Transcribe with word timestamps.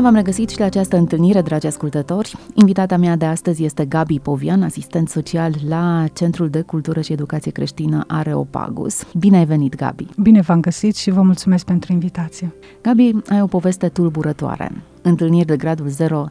Bine 0.00 0.12
v-am 0.12 0.22
regăsit 0.24 0.48
și 0.48 0.58
la 0.58 0.64
această 0.64 0.96
întâlnire, 0.96 1.42
dragi 1.42 1.66
ascultători. 1.66 2.36
Invitata 2.54 2.96
mea 2.96 3.16
de 3.16 3.24
astăzi 3.24 3.64
este 3.64 3.84
Gabi 3.84 4.18
Povian, 4.18 4.62
asistent 4.62 5.08
social 5.08 5.54
la 5.68 6.04
Centrul 6.12 6.48
de 6.48 6.60
Cultură 6.60 7.00
și 7.00 7.12
Educație 7.12 7.50
Creștină 7.50 8.04
Areopagus. 8.06 9.02
Bine 9.18 9.36
ai 9.36 9.44
venit, 9.44 9.76
Gabi! 9.76 10.06
Bine 10.22 10.40
v-am 10.40 10.60
găsit 10.60 10.96
și 10.96 11.10
vă 11.10 11.22
mulțumesc 11.22 11.64
pentru 11.64 11.92
invitație. 11.92 12.52
Gabi, 12.82 13.12
ai 13.28 13.40
o 13.42 13.46
poveste 13.46 13.88
tulburătoare. 13.88 14.72
Întâlniri 15.02 15.46
de 15.46 15.56
gradul 15.56 15.88
0, 15.88 16.30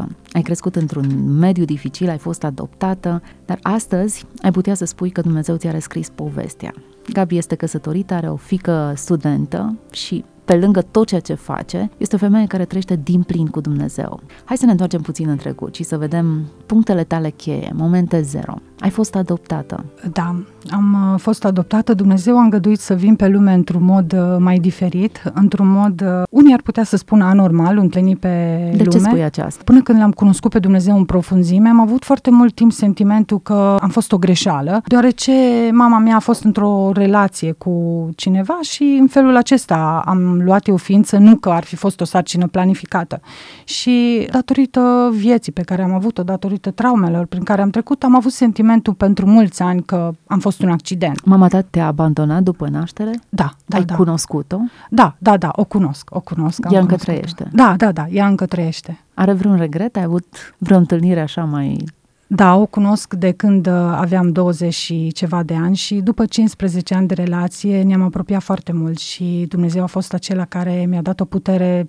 100%. 0.00 0.06
Ai 0.32 0.42
crescut 0.42 0.76
într-un 0.76 1.38
mediu 1.38 1.64
dificil, 1.64 2.08
ai 2.08 2.18
fost 2.18 2.44
adoptată, 2.44 3.22
dar 3.46 3.58
astăzi 3.62 4.24
ai 4.42 4.50
putea 4.50 4.74
să 4.74 4.84
spui 4.84 5.10
că 5.10 5.20
Dumnezeu 5.20 5.56
ți-a 5.56 5.70
rescris 5.70 6.08
povestea. 6.08 6.74
Gabi 7.12 7.36
este 7.36 7.54
căsătorită, 7.54 8.14
are 8.14 8.28
o 8.28 8.36
fică 8.36 8.92
studentă 8.94 9.76
și 9.92 10.24
pe 10.46 10.56
lângă 10.56 10.82
tot 10.90 11.06
ceea 11.06 11.20
ce 11.20 11.34
face, 11.34 11.90
este 11.96 12.14
o 12.14 12.18
femeie 12.18 12.46
care 12.46 12.64
trăiește 12.64 13.00
din 13.02 13.22
plin 13.22 13.46
cu 13.46 13.60
Dumnezeu. 13.60 14.20
Hai 14.44 14.56
să 14.56 14.64
ne 14.64 14.70
întoarcem 14.70 15.00
puțin 15.00 15.28
în 15.28 15.36
trecut 15.36 15.74
și 15.74 15.82
să 15.82 15.96
vedem 15.96 16.44
punctele 16.66 17.04
tale 17.04 17.30
cheie, 17.30 17.72
momente 17.74 18.20
zero. 18.22 18.54
Ai 18.80 18.90
fost 18.90 19.14
adoptată. 19.14 19.84
Da, 20.12 20.34
am 20.70 21.12
uh, 21.12 21.20
fost 21.20 21.44
adoptată. 21.44 21.94
Dumnezeu 21.94 22.38
a 22.38 22.42
îngăduit 22.42 22.78
să 22.78 22.94
vin 22.94 23.16
pe 23.16 23.28
lume 23.28 23.52
într-un 23.52 23.84
mod 23.84 24.12
uh, 24.12 24.36
mai 24.38 24.58
diferit, 24.58 25.22
într-un 25.34 25.68
mod, 25.68 26.00
uh, 26.00 26.22
unii 26.30 26.52
ar 26.52 26.60
putea 26.62 26.84
să 26.84 26.96
spună 26.96 27.24
anormal, 27.24 27.78
întâlnit 27.78 28.18
pe 28.18 28.28
De 28.76 28.82
lume. 28.82 28.90
ce 28.90 28.98
spui 28.98 29.24
aceasta? 29.24 29.62
Până 29.64 29.82
când 29.82 29.98
l-am 29.98 30.10
cunoscut 30.10 30.50
pe 30.50 30.58
Dumnezeu 30.58 30.96
în 30.96 31.04
profunzime, 31.04 31.68
am 31.68 31.80
avut 31.80 32.04
foarte 32.04 32.30
mult 32.30 32.54
timp 32.54 32.72
sentimentul 32.72 33.40
că 33.40 33.76
am 33.80 33.88
fost 33.88 34.12
o 34.12 34.18
greșeală, 34.18 34.82
deoarece 34.84 35.32
mama 35.72 35.98
mea 35.98 36.16
a 36.16 36.20
fost 36.20 36.44
într-o 36.44 36.90
relație 36.94 37.52
cu 37.52 38.08
cineva 38.16 38.58
și 38.62 38.96
în 39.00 39.06
felul 39.06 39.36
acesta 39.36 40.02
am 40.04 40.35
luat 40.44 40.66
eu 40.66 40.76
ființă, 40.76 41.16
nu 41.18 41.36
că 41.36 41.50
ar 41.50 41.64
fi 41.64 41.76
fost 41.76 42.00
o 42.00 42.04
sarcină 42.04 42.46
planificată. 42.46 43.20
Și 43.64 44.28
datorită 44.32 45.10
vieții 45.12 45.52
pe 45.52 45.62
care 45.62 45.82
am 45.82 45.92
avut-o, 45.92 46.22
datorită 46.22 46.70
traumelor 46.70 47.26
prin 47.26 47.42
care 47.42 47.62
am 47.62 47.70
trecut, 47.70 48.02
am 48.02 48.14
avut 48.16 48.32
sentimentul 48.32 48.94
pentru 48.94 49.26
mulți 49.26 49.62
ani 49.62 49.82
că 49.82 50.12
am 50.26 50.38
fost 50.38 50.62
un 50.62 50.68
accident. 50.70 51.24
Mama 51.24 51.48
ta 51.48 51.60
te-a 51.60 51.86
abandonat 51.86 52.42
după 52.42 52.68
naștere? 52.68 53.10
Da, 53.28 53.50
da, 53.66 53.76
Ai 53.76 53.84
da. 53.84 53.94
cunoscut-o? 53.94 54.58
Da, 54.90 55.14
da, 55.18 55.36
da, 55.36 55.50
o 55.56 55.64
cunosc, 55.64 56.08
o 56.14 56.20
cunosc. 56.20 56.66
am 56.66 56.72
Ea 56.72 56.80
încă 56.80 56.94
cunoscut-o. 56.94 57.12
trăiește? 57.12 57.48
Da, 57.52 57.74
da, 57.76 57.92
da, 57.92 58.06
ea 58.10 58.26
încă 58.26 58.46
trăiește. 58.46 59.00
Are 59.14 59.32
vreun 59.32 59.56
regret? 59.56 59.96
Ai 59.96 60.02
avut 60.02 60.54
vreo 60.58 60.76
întâlnire 60.76 61.20
așa 61.20 61.44
mai... 61.44 61.84
Da, 62.26 62.54
o 62.56 62.66
cunosc 62.66 63.14
de 63.14 63.32
când 63.32 63.66
uh, 63.66 63.72
aveam 63.72 64.32
20 64.32 64.74
și 64.74 65.12
ceva 65.12 65.42
de 65.42 65.54
ani 65.54 65.76
și 65.76 65.94
după 65.94 66.26
15 66.26 66.94
ani 66.94 67.06
de 67.06 67.14
relație 67.14 67.82
ne-am 67.82 68.02
apropiat 68.02 68.42
foarte 68.42 68.72
mult 68.72 68.98
și 68.98 69.46
Dumnezeu 69.48 69.82
a 69.82 69.86
fost 69.86 70.12
acela 70.12 70.44
care 70.44 70.86
mi-a 70.88 71.02
dat 71.02 71.20
o 71.20 71.24
putere 71.24 71.88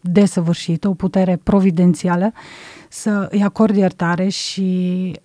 desăvârșită, 0.00 0.88
o 0.88 0.94
putere 0.94 1.40
providențială 1.42 2.32
să 2.88 3.28
îi 3.30 3.42
acord 3.42 3.76
iertare 3.76 4.28
și 4.28 4.62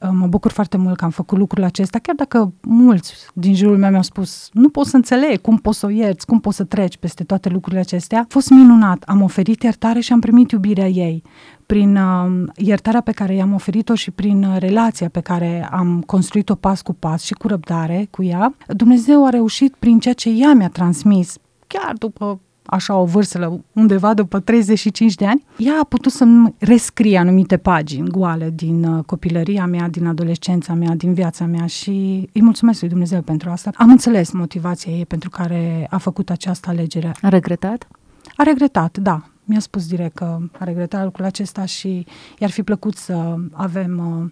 uh, 0.01 0.09
mă 0.11 0.27
bucur 0.27 0.51
foarte 0.51 0.77
mult 0.77 0.97
că 0.97 1.05
am 1.05 1.11
făcut 1.11 1.37
lucrul 1.37 1.63
acesta, 1.63 1.99
chiar 1.99 2.15
dacă 2.15 2.53
mulți 2.61 3.13
din 3.33 3.55
jurul 3.55 3.77
meu 3.77 3.89
mi-au 3.89 4.01
spus 4.01 4.49
nu 4.53 4.69
pot 4.69 4.85
să 4.85 4.95
înțeleg 4.95 5.41
cum 5.41 5.57
poți 5.57 5.79
să 5.79 5.85
o 5.85 5.89
ierți, 5.89 6.25
cum 6.25 6.39
poți 6.39 6.55
să 6.55 6.63
treci 6.63 6.97
peste 6.97 7.23
toate 7.23 7.49
lucrurile 7.49 7.81
acestea. 7.81 8.19
A 8.19 8.25
fost 8.27 8.49
minunat, 8.49 9.03
am 9.03 9.21
oferit 9.21 9.63
iertare 9.63 9.99
și 9.99 10.13
am 10.13 10.19
primit 10.19 10.51
iubirea 10.51 10.87
ei 10.87 11.23
prin 11.65 11.95
uh, 11.95 12.49
iertarea 12.55 13.01
pe 13.01 13.11
care 13.11 13.35
i-am 13.35 13.53
oferit-o 13.53 13.95
și 13.95 14.11
prin 14.11 14.43
uh, 14.43 14.55
relația 14.59 15.09
pe 15.09 15.19
care 15.19 15.67
am 15.71 16.01
construit-o 16.05 16.55
pas 16.55 16.81
cu 16.81 16.93
pas 16.93 17.23
și 17.23 17.33
cu 17.33 17.47
răbdare 17.47 18.07
cu 18.11 18.23
ea, 18.23 18.55
Dumnezeu 18.67 19.25
a 19.25 19.29
reușit 19.29 19.75
prin 19.79 19.99
ceea 19.99 20.13
ce 20.13 20.29
ea 20.29 20.53
mi-a 20.53 20.69
transmis, 20.69 21.35
chiar 21.67 21.93
după 21.97 22.39
așa 22.65 22.95
o 22.95 23.05
vârstă, 23.05 23.37
la 23.37 23.57
undeva 23.73 24.13
după 24.13 24.39
35 24.39 25.15
de 25.15 25.25
ani, 25.25 25.45
ea 25.57 25.73
a 25.81 25.83
putut 25.83 26.11
să-mi 26.11 26.53
rescrie 26.57 27.17
anumite 27.17 27.57
pagini 27.57 28.09
goale 28.09 28.49
din 28.55 28.83
uh, 28.83 29.03
copilăria 29.03 29.65
mea, 29.65 29.87
din 29.89 30.07
adolescența 30.07 30.73
mea, 30.73 30.95
din 30.95 31.13
viața 31.13 31.45
mea 31.45 31.65
și 31.65 31.89
îi 32.33 32.41
mulțumesc 32.41 32.79
lui 32.79 32.89
Dumnezeu 32.89 33.21
pentru 33.21 33.49
asta. 33.49 33.71
Am 33.75 33.89
înțeles 33.89 34.31
motivația 34.31 34.91
ei 34.91 35.05
pentru 35.05 35.29
care 35.29 35.87
a 35.89 35.97
făcut 35.97 36.29
această 36.29 36.69
alegere. 36.69 37.15
A 37.21 37.29
regretat? 37.29 37.87
A 38.35 38.43
regretat, 38.43 38.97
da. 38.97 39.27
Mi-a 39.45 39.59
spus 39.59 39.87
direct 39.87 40.15
că 40.15 40.37
a 40.59 40.63
regretat 40.63 41.03
lucrul 41.03 41.25
acesta 41.25 41.65
și 41.65 42.05
i-ar 42.39 42.49
fi 42.49 42.63
plăcut 42.63 42.95
să 42.95 43.35
avem 43.51 44.21
uh, 44.21 44.31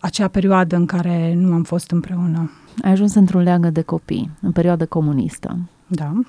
acea 0.00 0.28
perioadă 0.28 0.76
în 0.76 0.86
care 0.86 1.34
nu 1.34 1.54
am 1.54 1.62
fost 1.62 1.90
împreună. 1.90 2.50
Ai 2.82 2.90
ajuns 2.90 3.14
într-un 3.14 3.42
leagă 3.42 3.70
de 3.70 3.82
copii, 3.82 4.30
în 4.40 4.52
perioada 4.52 4.84
comunistă. 4.86 5.58
Da. 5.86 6.12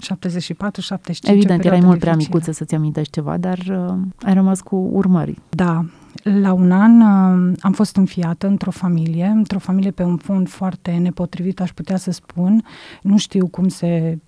74, 0.00 0.80
75. 0.80 1.36
Evident, 1.36 1.64
o 1.64 1.66
erai 1.66 1.78
perioadă 1.78 1.86
mult 1.86 2.00
prea 2.00 2.12
dificilă. 2.12 2.36
micuță 2.36 2.58
să-ți 2.58 2.74
amintești 2.74 3.12
ceva, 3.12 3.36
dar 3.36 3.58
uh, 3.58 3.94
ai 4.22 4.34
rămas 4.34 4.60
cu 4.60 4.76
urmări. 4.92 5.38
Da. 5.48 5.84
La 6.22 6.52
un 6.52 6.72
an 6.72 7.00
uh, 7.00 7.56
am 7.60 7.72
fost 7.72 7.96
înfiată 7.96 8.46
într-o 8.46 8.70
familie, 8.70 9.24
într-o 9.24 9.58
familie 9.58 9.90
pe 9.90 10.02
un 10.02 10.16
fond 10.16 10.48
foarte 10.48 10.90
nepotrivit, 10.90 11.60
aș 11.60 11.72
putea 11.72 11.96
să 11.96 12.10
spun. 12.10 12.64
Nu 13.02 13.18
știu 13.18 13.46
cum 13.46 13.68
se 13.68 14.18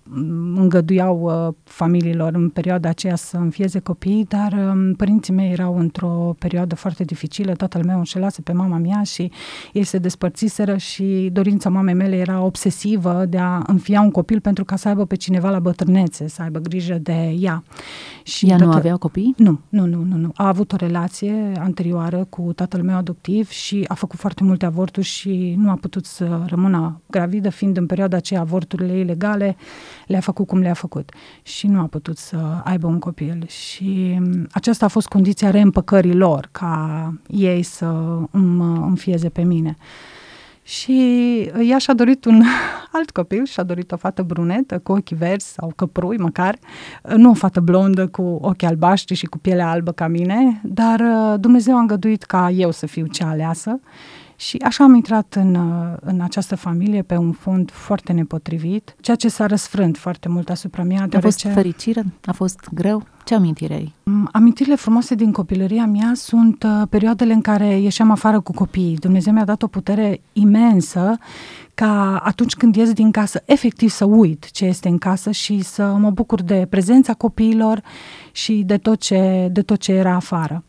îngăduiau 0.55 1.21
uh, 1.47 1.53
familiilor 1.63 2.33
în 2.33 2.49
perioada 2.49 2.89
aceea 2.89 3.15
să 3.15 3.37
înfieze 3.37 3.79
copii, 3.79 4.25
dar 4.29 4.51
um, 4.73 4.93
părinții 4.93 5.33
mei 5.33 5.51
erau 5.51 5.77
într-o 5.77 6.35
perioadă 6.39 6.75
foarte 6.75 7.03
dificilă. 7.03 7.53
Tatăl 7.53 7.83
meu 7.85 7.97
înșelase 7.97 8.41
pe 8.41 8.51
mama 8.51 8.77
mea 8.77 9.03
și 9.03 9.31
ei 9.73 9.83
se 9.83 9.97
despărțiseră 9.97 10.77
și 10.77 11.29
dorința 11.33 11.69
mamei 11.69 11.93
mele 11.93 12.15
era 12.15 12.41
obsesivă 12.41 13.25
de 13.29 13.37
a 13.37 13.61
înfia 13.67 14.01
un 14.01 14.11
copil 14.11 14.39
pentru 14.39 14.65
ca 14.65 14.75
să 14.75 14.87
aibă 14.87 15.05
pe 15.05 15.15
cineva 15.15 15.49
la 15.49 15.59
bătrânețe, 15.59 16.27
să 16.27 16.41
aibă 16.41 16.59
grijă 16.59 16.97
de 17.01 17.35
ea. 17.39 17.63
Și 18.23 18.45
Ea 18.49 18.57
nu 18.57 18.63
toată- 18.63 18.77
avea 18.77 18.95
copii? 18.97 19.33
nu, 19.37 19.59
nu, 19.69 19.85
nu, 19.85 20.03
nu, 20.03 20.15
nu. 20.17 20.31
A 20.35 20.47
avut 20.47 20.71
o 20.71 20.75
relație 20.75 21.51
anterioară 21.59 22.25
cu 22.29 22.53
tatăl 22.55 22.83
meu 22.83 22.95
adoptiv 22.95 23.49
și 23.49 23.85
a 23.87 23.93
făcut 23.93 24.19
foarte 24.19 24.43
multe 24.43 24.65
avorturi 24.65 25.05
și 25.05 25.55
nu 25.57 25.69
a 25.69 25.75
putut 25.75 26.05
să 26.05 26.39
rămână 26.47 27.01
gravidă, 27.09 27.49
fiind 27.49 27.77
în 27.77 27.85
perioada 27.85 28.17
aceea 28.17 28.39
avorturile 28.39 28.97
ilegale, 28.97 29.55
le-a 30.11 30.19
făcut 30.19 30.47
cum 30.47 30.59
le-a 30.59 30.73
făcut 30.73 31.11
și 31.41 31.67
nu 31.67 31.79
a 31.79 31.85
putut 31.85 32.17
să 32.17 32.61
aibă 32.63 32.87
un 32.87 32.99
copil. 32.99 33.45
Și 33.47 34.17
m, 34.19 34.47
aceasta 34.51 34.85
a 34.85 34.87
fost 34.87 35.07
condiția 35.07 35.49
reîmpăcării 35.49 36.15
lor, 36.15 36.49
ca 36.51 37.13
ei 37.27 37.63
să 37.63 37.85
îmi 38.31 38.61
înfieze 38.81 39.29
pe 39.29 39.41
mine. 39.41 39.75
Și 40.63 41.01
ea 41.69 41.77
și-a 41.77 41.93
dorit 41.93 42.25
un 42.25 42.43
alt 42.97 43.11
copil, 43.11 43.45
și-a 43.45 43.63
dorit 43.63 43.91
o 43.91 43.97
fată 43.97 44.23
brunetă 44.23 44.79
cu 44.79 44.91
ochi 44.91 45.09
verzi 45.09 45.53
sau 45.53 45.73
căprui 45.75 46.17
măcar, 46.17 46.57
nu 47.15 47.29
o 47.29 47.33
fată 47.33 47.59
blondă 47.59 48.07
cu 48.07 48.39
ochi 48.41 48.63
albaștri 48.63 49.15
și 49.15 49.25
cu 49.25 49.37
pielea 49.37 49.69
albă 49.69 49.91
ca 49.91 50.07
mine, 50.07 50.61
dar 50.63 50.99
uh, 50.99 51.39
Dumnezeu 51.39 51.75
a 51.75 51.79
îngăduit 51.79 52.23
ca 52.23 52.49
eu 52.49 52.71
să 52.71 52.85
fiu 52.85 53.05
cea 53.05 53.29
aleasă 53.29 53.79
și 54.41 54.57
așa 54.57 54.83
am 54.83 54.95
intrat 54.95 55.35
în, 55.39 55.55
uh, 55.55 55.97
în 55.99 56.21
această 56.21 56.55
familie 56.55 57.01
pe 57.01 57.15
un 57.15 57.31
fond 57.31 57.71
foarte 57.71 58.13
nepotrivit, 58.13 58.95
ceea 59.01 59.15
ce 59.15 59.27
s-a 59.27 59.45
răsfrânt 59.45 59.97
foarte 59.97 60.29
mult 60.29 60.49
asupra 60.49 60.83
mea, 60.83 60.97
A 60.97 60.99
fost 60.99 61.11
deoarece... 61.11 61.47
fericire? 61.47 62.05
A 62.25 62.31
fost 62.31 62.59
greu? 62.73 63.03
Ce 63.23 63.35
amintire 63.35 63.73
ai? 63.73 63.93
Mm, 64.03 64.29
Amintirile 64.31 64.75
frumoase 64.75 65.15
din 65.15 65.31
copilăria 65.31 65.85
mea 65.85 66.11
sunt 66.15 66.63
uh, 66.63 66.81
perioadele 66.89 67.33
în 67.33 67.41
care 67.41 67.79
ieșeam 67.79 68.11
afară 68.11 68.39
cu 68.39 68.51
copiii. 68.51 68.95
Dumnezeu 68.95 69.33
mi-a 69.33 69.45
dat 69.45 69.61
o 69.63 69.67
putere 69.67 70.21
imensă 70.33 71.17
ca 71.73 72.17
atunci 72.17 72.53
când 72.55 72.75
ies 72.75 72.93
din 72.93 73.11
casă, 73.11 73.41
efectiv 73.45 73.89
să 73.89 74.05
uit 74.05 74.51
ce 74.51 74.65
este 74.65 74.87
în 74.87 74.97
casă 74.97 75.31
și 75.31 75.61
să 75.63 75.95
mă 75.99 76.09
bucur 76.09 76.41
de 76.41 76.67
prezența 76.69 77.13
copiilor 77.13 77.81
și 78.31 78.63
de 78.65 78.77
tot 78.77 78.99
ce, 78.99 79.49
de 79.51 79.61
tot 79.61 79.79
ce 79.79 79.91
era 79.91 80.15
afară. 80.15 80.63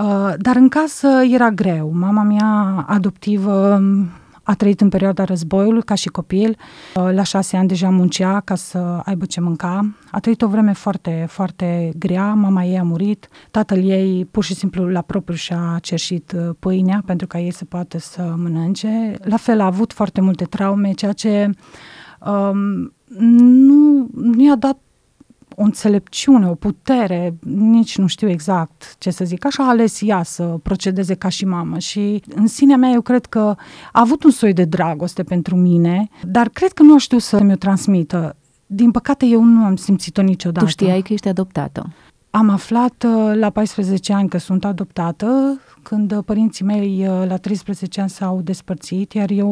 Uh, 0.00 0.32
dar 0.38 0.56
în 0.56 0.68
casă 0.68 1.08
era 1.30 1.50
greu. 1.50 1.92
Mama 1.94 2.22
mea 2.22 2.84
adoptivă 2.86 3.76
um, 3.80 4.08
a 4.42 4.54
trăit 4.54 4.80
în 4.80 4.88
perioada 4.88 5.24
războiului 5.24 5.82
ca 5.82 5.94
și 5.94 6.08
copil. 6.08 6.56
Uh, 6.94 7.08
La 7.12 7.22
șase 7.22 7.56
ani 7.56 7.68
deja 7.68 7.88
muncea 7.88 8.40
ca 8.40 8.54
să 8.54 9.00
aibă 9.04 9.24
ce 9.24 9.40
mânca. 9.40 9.94
A 10.10 10.20
trăit 10.20 10.42
o 10.42 10.48
vreme 10.48 10.72
foarte, 10.72 11.26
foarte 11.28 11.92
grea. 11.98 12.34
Mama 12.34 12.64
ei 12.64 12.78
a 12.78 12.82
murit. 12.82 13.28
Tatăl 13.50 13.78
ei 13.78 14.24
pur 14.30 14.44
și 14.44 14.54
simplu 14.54 14.88
la 14.88 15.00
propriu 15.00 15.36
și-a 15.36 15.78
cerșit 15.82 16.32
uh, 16.36 16.54
pâinea 16.58 17.02
pentru 17.06 17.26
ca 17.26 17.38
ei 17.38 17.52
să 17.52 17.64
poată 17.64 17.98
să 17.98 18.34
mănânce. 18.36 19.14
La 19.22 19.36
fel 19.36 19.60
a 19.60 19.64
avut 19.64 19.92
foarte 19.92 20.20
multe 20.20 20.44
traume, 20.44 20.92
ceea 20.92 21.12
ce 21.12 21.50
um, 22.26 22.92
nu, 23.18 24.08
nu 24.14 24.42
i-a 24.44 24.56
dat 24.56 24.78
o 25.60 25.62
înțelepciune, 25.62 26.48
o 26.48 26.54
putere, 26.54 27.34
nici 27.54 27.98
nu 27.98 28.06
știu 28.06 28.28
exact 28.28 28.94
ce 28.98 29.10
să 29.10 29.24
zic, 29.24 29.44
așa 29.44 29.64
a 29.64 29.68
ales 29.68 29.98
ea 30.02 30.22
să 30.22 30.42
procedeze 30.42 31.14
ca 31.14 31.28
și 31.28 31.44
mamă 31.44 31.78
și 31.78 32.22
în 32.34 32.46
sinea 32.46 32.76
mea 32.76 32.90
eu 32.90 33.00
cred 33.00 33.26
că 33.26 33.38
a 33.38 33.56
avut 34.00 34.24
un 34.24 34.30
soi 34.30 34.52
de 34.52 34.64
dragoste 34.64 35.22
pentru 35.22 35.56
mine, 35.56 36.08
dar 36.22 36.48
cred 36.48 36.72
că 36.72 36.82
nu 36.82 36.94
a 36.94 36.98
știut 36.98 37.22
să 37.22 37.42
mi-o 37.42 37.54
transmită. 37.54 38.36
Din 38.66 38.90
păcate 38.90 39.26
eu 39.26 39.42
nu 39.42 39.64
am 39.64 39.76
simțit-o 39.76 40.22
niciodată. 40.22 40.64
Tu 40.64 40.70
știai 40.70 41.02
că 41.02 41.12
ești 41.12 41.28
adoptată? 41.28 41.92
Am 42.30 42.48
aflat 42.48 43.04
uh, 43.06 43.32
la 43.34 43.50
14 43.50 44.12
ani 44.12 44.28
că 44.28 44.38
sunt 44.38 44.64
adoptată, 44.64 45.60
când 45.82 46.12
uh, 46.12 46.18
părinții 46.24 46.64
mei 46.64 47.06
uh, 47.08 47.28
la 47.28 47.36
13 47.36 48.00
ani 48.00 48.10
s-au 48.10 48.40
despărțit, 48.40 49.12
iar 49.12 49.30
eu 49.30 49.48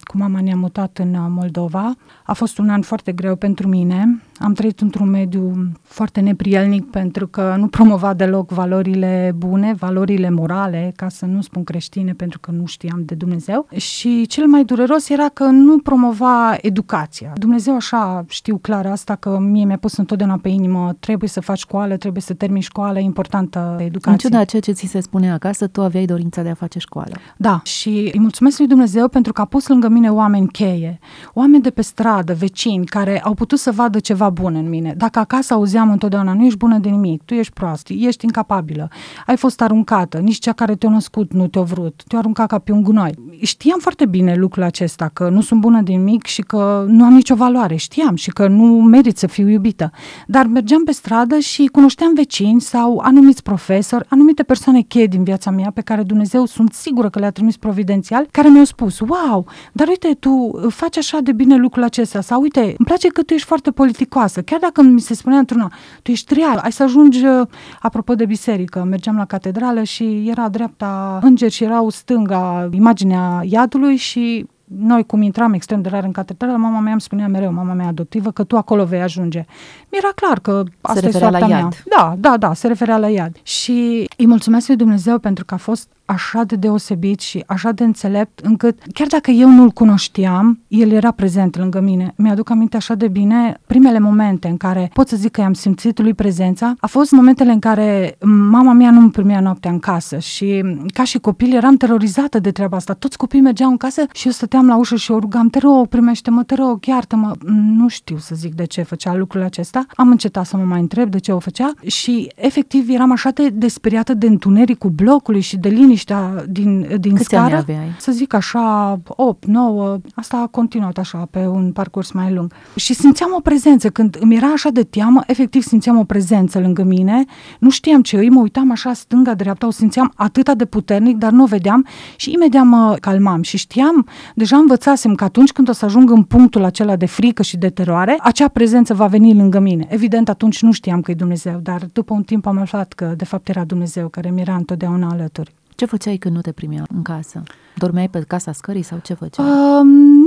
cu 0.00 0.16
mama 0.16 0.40
ne-am 0.40 0.58
mutat 0.58 0.98
în 0.98 1.16
Moldova. 1.28 1.94
A 2.24 2.32
fost 2.32 2.58
un 2.58 2.68
an 2.68 2.82
foarte 2.82 3.12
greu 3.12 3.36
pentru 3.36 3.68
mine. 3.68 4.22
Am 4.38 4.52
trăit 4.52 4.80
într-un 4.80 5.10
mediu 5.10 5.72
foarte 5.82 6.20
neprielnic 6.20 6.90
pentru 6.90 7.26
că 7.26 7.54
nu 7.58 7.68
promova 7.68 8.14
deloc 8.14 8.50
valorile 8.50 9.32
bune, 9.36 9.74
valorile 9.74 10.30
morale, 10.30 10.92
ca 10.96 11.08
să 11.08 11.26
nu 11.26 11.40
spun 11.40 11.64
creștine, 11.64 12.12
pentru 12.12 12.38
că 12.38 12.50
nu 12.50 12.66
știam 12.66 13.02
de 13.04 13.14
Dumnezeu. 13.14 13.66
Și 13.76 14.26
cel 14.26 14.46
mai 14.46 14.64
dureros 14.64 15.08
era 15.08 15.28
că 15.28 15.44
nu 15.44 15.78
promova 15.78 16.56
educația. 16.60 17.32
Dumnezeu 17.34 17.74
așa 17.74 18.24
știu 18.28 18.56
clar 18.56 18.86
asta 18.86 19.14
că 19.14 19.38
mie 19.38 19.64
mi-a 19.64 19.78
pus 19.78 19.96
întotdeauna 19.96 20.38
pe 20.38 20.48
inimă, 20.48 20.96
trebuie 21.00 21.28
să 21.28 21.40
faci 21.40 21.58
școală, 21.58 21.96
trebuie 21.96 22.22
să 22.22 22.34
termini 22.34 22.62
școală, 22.62 22.98
e 22.98 23.02
importantă 23.02 23.76
educația. 23.78 24.12
În 24.12 24.18
ciuda 24.18 24.44
ceea 24.44 24.62
ce 24.62 24.72
ți 24.72 24.86
se 24.86 25.00
spune 25.00 25.32
acasă, 25.32 25.51
tu 25.66 25.82
aveai 25.82 26.04
dorința 26.04 26.42
de 26.42 26.48
a 26.48 26.54
face 26.54 26.78
școală. 26.78 27.12
Da, 27.36 27.60
și 27.64 28.10
îi 28.12 28.20
mulțumesc 28.20 28.58
lui 28.58 28.66
Dumnezeu 28.66 29.08
pentru 29.08 29.32
că 29.32 29.40
a 29.40 29.44
pus 29.44 29.68
lângă 29.68 29.88
mine 29.88 30.10
oameni 30.10 30.48
cheie, 30.48 30.98
oameni 31.34 31.62
de 31.62 31.70
pe 31.70 31.82
stradă, 31.82 32.34
vecini, 32.34 32.86
care 32.86 33.20
au 33.20 33.34
putut 33.34 33.58
să 33.58 33.72
vadă 33.72 33.98
ceva 33.98 34.30
bun 34.30 34.54
în 34.54 34.68
mine. 34.68 34.94
Dacă 34.96 35.18
acasă 35.18 35.54
auzeam 35.54 35.90
întotdeauna, 35.90 36.32
nu 36.32 36.44
ești 36.44 36.58
bună 36.58 36.78
de 36.78 36.88
nimic, 36.88 37.22
tu 37.22 37.34
ești 37.34 37.52
prost, 37.52 37.88
ești 37.88 38.24
incapabilă, 38.24 38.88
ai 39.26 39.36
fost 39.36 39.60
aruncată, 39.60 40.18
nici 40.18 40.38
cea 40.38 40.52
care 40.52 40.74
te-a 40.74 40.90
născut 40.90 41.32
nu 41.32 41.46
te-a 41.46 41.62
vrut, 41.62 42.02
te-a 42.06 42.18
aruncat 42.18 42.48
ca 42.48 42.58
pe 42.58 42.72
un 42.72 42.82
gunoi. 42.82 43.14
Știam 43.40 43.78
foarte 43.78 44.06
bine 44.06 44.34
lucrul 44.34 44.62
acesta, 44.62 45.10
că 45.12 45.28
nu 45.28 45.40
sunt 45.40 45.60
bună 45.60 45.80
de 45.80 45.92
nimic 45.92 46.26
și 46.26 46.42
că 46.42 46.84
nu 46.88 47.04
am 47.04 47.12
nicio 47.12 47.34
valoare, 47.34 47.76
știam 47.76 48.14
și 48.14 48.30
că 48.30 48.48
nu 48.48 48.64
merit 48.64 49.18
să 49.18 49.26
fiu 49.26 49.48
iubită. 49.48 49.90
Dar 50.26 50.46
mergeam 50.46 50.84
pe 50.84 50.92
stradă 50.92 51.38
și 51.38 51.66
cunoșteam 51.66 52.14
vecini 52.14 52.60
sau 52.60 52.98
anumiți 52.98 53.42
profesori, 53.42 54.06
anumite 54.08 54.42
persoane 54.42 54.80
cheie 54.80 55.06
din 55.06 55.24
viața 55.24 55.41
mea 55.50 55.70
pe 55.74 55.80
care 55.80 56.02
Dumnezeu 56.02 56.44
sunt 56.44 56.72
sigură 56.72 57.10
că 57.10 57.18
le-a 57.18 57.30
trimis 57.30 57.56
providențial, 57.56 58.26
care 58.30 58.48
mi-au 58.48 58.64
spus, 58.64 58.98
wow, 59.00 59.46
dar 59.72 59.88
uite, 59.88 60.16
tu 60.20 60.60
faci 60.68 60.96
așa 60.96 61.18
de 61.20 61.32
bine 61.32 61.56
lucrul 61.56 61.82
acesta 61.82 62.20
sau 62.20 62.40
uite, 62.40 62.60
îmi 62.60 62.86
place 62.86 63.08
că 63.08 63.22
tu 63.22 63.34
ești 63.34 63.46
foarte 63.46 63.70
politicoasă, 63.70 64.42
chiar 64.42 64.60
dacă 64.60 64.82
mi 64.82 65.00
se 65.00 65.14
spunea 65.14 65.38
într-una, 65.38 65.72
tu 66.02 66.10
ești 66.10 66.34
real, 66.34 66.58
ai 66.62 66.72
să 66.72 66.82
ajungi, 66.82 67.26
uh, 67.26 67.46
apropo 67.80 68.14
de 68.14 68.24
biserică, 68.24 68.86
mergeam 68.88 69.16
la 69.16 69.24
catedrală 69.24 69.82
și 69.82 70.28
era 70.28 70.48
dreapta 70.48 71.18
îngeri 71.22 71.52
și 71.52 71.64
erau 71.64 71.88
stânga 71.88 72.68
imaginea 72.72 73.42
iadului 73.44 73.96
și 73.96 74.46
noi 74.78 75.04
cum 75.06 75.22
intram 75.22 75.52
extrem 75.52 75.82
de 75.82 75.88
rar 75.88 76.04
în 76.04 76.12
catedrală, 76.12 76.56
mama 76.56 76.80
mea 76.80 76.92
îmi 76.92 77.00
spunea 77.00 77.28
mereu, 77.28 77.52
mama 77.52 77.72
mea 77.72 77.86
adoptivă, 77.86 78.30
că 78.30 78.44
tu 78.44 78.56
acolo 78.56 78.84
vei 78.84 79.02
ajunge. 79.02 79.44
Mi-era 79.90 80.10
clar 80.14 80.40
că 80.40 80.62
asta 80.80 81.00
se 81.00 81.06
e 81.06 81.10
soarta 81.10 81.38
la 81.38 81.46
mea. 81.46 81.58
Iad. 81.58 81.82
Da, 81.96 82.14
da, 82.18 82.36
da, 82.36 82.54
se 82.54 82.66
referea 82.66 82.98
la 82.98 83.08
iad. 83.08 83.36
Și 83.42 84.08
îi 84.16 84.26
mulțumesc 84.26 84.66
lui 84.66 84.76
Dumnezeu 84.76 85.18
pentru 85.18 85.44
că 85.44 85.54
a 85.54 85.56
fost 85.56 85.88
așa 86.04 86.42
de 86.42 86.56
deosebit 86.56 87.20
și 87.20 87.44
așa 87.46 87.70
de 87.70 87.84
înțelept 87.84 88.38
încât 88.38 88.78
chiar 88.92 89.06
dacă 89.06 89.30
eu 89.30 89.48
nu-l 89.48 89.70
cunoșteam, 89.70 90.60
el 90.68 90.90
era 90.90 91.10
prezent 91.10 91.56
lângă 91.56 91.80
mine. 91.80 92.14
Mi-aduc 92.16 92.50
aminte 92.50 92.76
așa 92.76 92.94
de 92.94 93.08
bine 93.08 93.60
primele 93.66 93.98
momente 93.98 94.48
în 94.48 94.56
care 94.56 94.90
pot 94.92 95.08
să 95.08 95.16
zic 95.16 95.30
că 95.30 95.40
i-am 95.40 95.52
simțit 95.52 96.00
lui 96.00 96.14
prezența, 96.14 96.74
a 96.80 96.86
fost 96.86 97.10
momentele 97.10 97.52
în 97.52 97.58
care 97.58 98.16
mama 98.50 98.72
mea 98.72 98.90
nu 98.90 99.00
îmi 99.00 99.10
primea 99.10 99.40
noaptea 99.40 99.70
în 99.70 99.78
casă 99.78 100.18
și 100.18 100.64
ca 100.94 101.04
și 101.04 101.18
copil 101.18 101.54
eram 101.54 101.76
terorizată 101.76 102.38
de 102.38 102.50
treaba 102.50 102.76
asta. 102.76 102.92
Toți 102.92 103.16
copiii 103.16 103.42
mergeau 103.42 103.70
în 103.70 103.76
casă 103.76 104.02
și 104.12 104.26
eu 104.26 104.32
stăteam 104.32 104.66
la 104.66 104.76
ușă 104.76 104.96
și 104.96 105.10
o 105.10 105.18
rugam, 105.18 105.48
te 105.48 105.58
rog, 105.58 105.86
primește-mă, 105.86 106.42
te 106.42 106.54
rog, 106.54 106.86
iartă-mă. 106.86 107.32
Nu 107.76 107.88
știu 107.88 108.16
să 108.18 108.34
zic 108.34 108.54
de 108.54 108.64
ce 108.64 108.82
făcea 108.82 109.14
lucrul 109.14 109.42
acesta. 109.42 109.86
Am 109.94 110.08
încetat 110.08 110.46
să 110.46 110.56
mă 110.56 110.64
mai 110.64 110.80
întreb 110.80 111.10
de 111.10 111.18
ce 111.18 111.32
o 111.32 111.38
făcea 111.38 111.72
și 111.86 112.32
efectiv 112.34 112.88
eram 112.88 113.12
așa 113.12 113.30
de 113.30 113.48
desperiată 113.48 114.14
de 114.14 114.26
întunericul 114.26 114.90
blocului 114.90 115.40
și 115.40 115.56
de 115.56 115.68
liniște 115.68 115.91
liniștea 115.92 116.44
din, 116.48 116.96
din 117.00 117.14
Câți 117.14 117.24
scară. 117.24 117.44
Ani 117.44 117.54
aveai? 117.54 117.94
Să 117.98 118.12
zic 118.12 118.34
așa, 118.34 118.98
8, 119.06 119.44
9, 119.46 119.98
asta 120.14 120.36
a 120.36 120.46
continuat 120.46 120.98
așa 120.98 121.28
pe 121.30 121.46
un 121.46 121.72
parcurs 121.72 122.10
mai 122.10 122.32
lung. 122.32 122.52
Și 122.76 122.94
simțeam 122.94 123.32
o 123.36 123.40
prezență, 123.40 123.88
când 123.88 124.16
îmi 124.20 124.36
era 124.36 124.46
așa 124.46 124.70
de 124.70 124.82
teamă, 124.82 125.22
efectiv 125.26 125.62
simțeam 125.62 125.98
o 125.98 126.04
prezență 126.04 126.58
lângă 126.58 126.82
mine, 126.82 127.24
nu 127.58 127.70
știam 127.70 128.02
ce 128.02 128.16
îi, 128.16 128.28
mă 128.28 128.40
uitam 128.40 128.70
așa 128.70 128.92
stânga-dreapta, 128.92 129.66
o 129.66 129.70
simțeam 129.70 130.12
atât 130.16 130.50
de 130.52 130.64
puternic, 130.64 131.16
dar 131.16 131.30
nu 131.30 131.42
o 131.42 131.46
vedeam 131.46 131.86
și 132.16 132.32
imediat 132.32 132.64
mă 132.64 132.96
calmam 133.00 133.42
și 133.42 133.56
știam, 133.56 134.06
deja 134.34 134.56
învățasem 134.56 135.14
că 135.14 135.24
atunci 135.24 135.52
când 135.52 135.68
o 135.68 135.72
să 135.72 135.84
ajung 135.84 136.10
în 136.10 136.22
punctul 136.22 136.64
acela 136.64 136.96
de 136.96 137.06
frică 137.06 137.42
și 137.42 137.56
de 137.56 137.68
teroare, 137.68 138.16
acea 138.20 138.48
prezență 138.48 138.94
va 138.94 139.06
veni 139.06 139.34
lângă 139.34 139.58
mine. 139.58 139.86
Evident, 139.88 140.28
atunci 140.28 140.62
nu 140.62 140.72
știam 140.72 141.00
că 141.00 141.10
e 141.10 141.14
Dumnezeu, 141.14 141.58
dar 141.62 141.88
după 141.92 142.14
un 142.14 142.22
timp 142.22 142.46
am 142.46 142.58
aflat 142.58 142.92
că 142.92 143.14
de 143.16 143.24
fapt 143.24 143.48
era 143.48 143.64
Dumnezeu 143.64 144.08
care 144.08 144.30
mi 144.30 144.40
era 144.40 144.54
întotdeauna 144.54 145.08
alături. 145.08 145.52
Ce 145.82 145.88
făceai 145.88 146.16
când 146.16 146.34
nu 146.34 146.40
te 146.40 146.52
primea 146.52 146.84
în 146.94 147.02
casă? 147.02 147.42
Dormeai 147.76 148.08
pe 148.08 148.20
casa 148.20 148.52
scării 148.52 148.82
sau 148.82 148.98
ce 149.02 149.14
făceai? 149.14 149.46
Uh, 149.46 149.80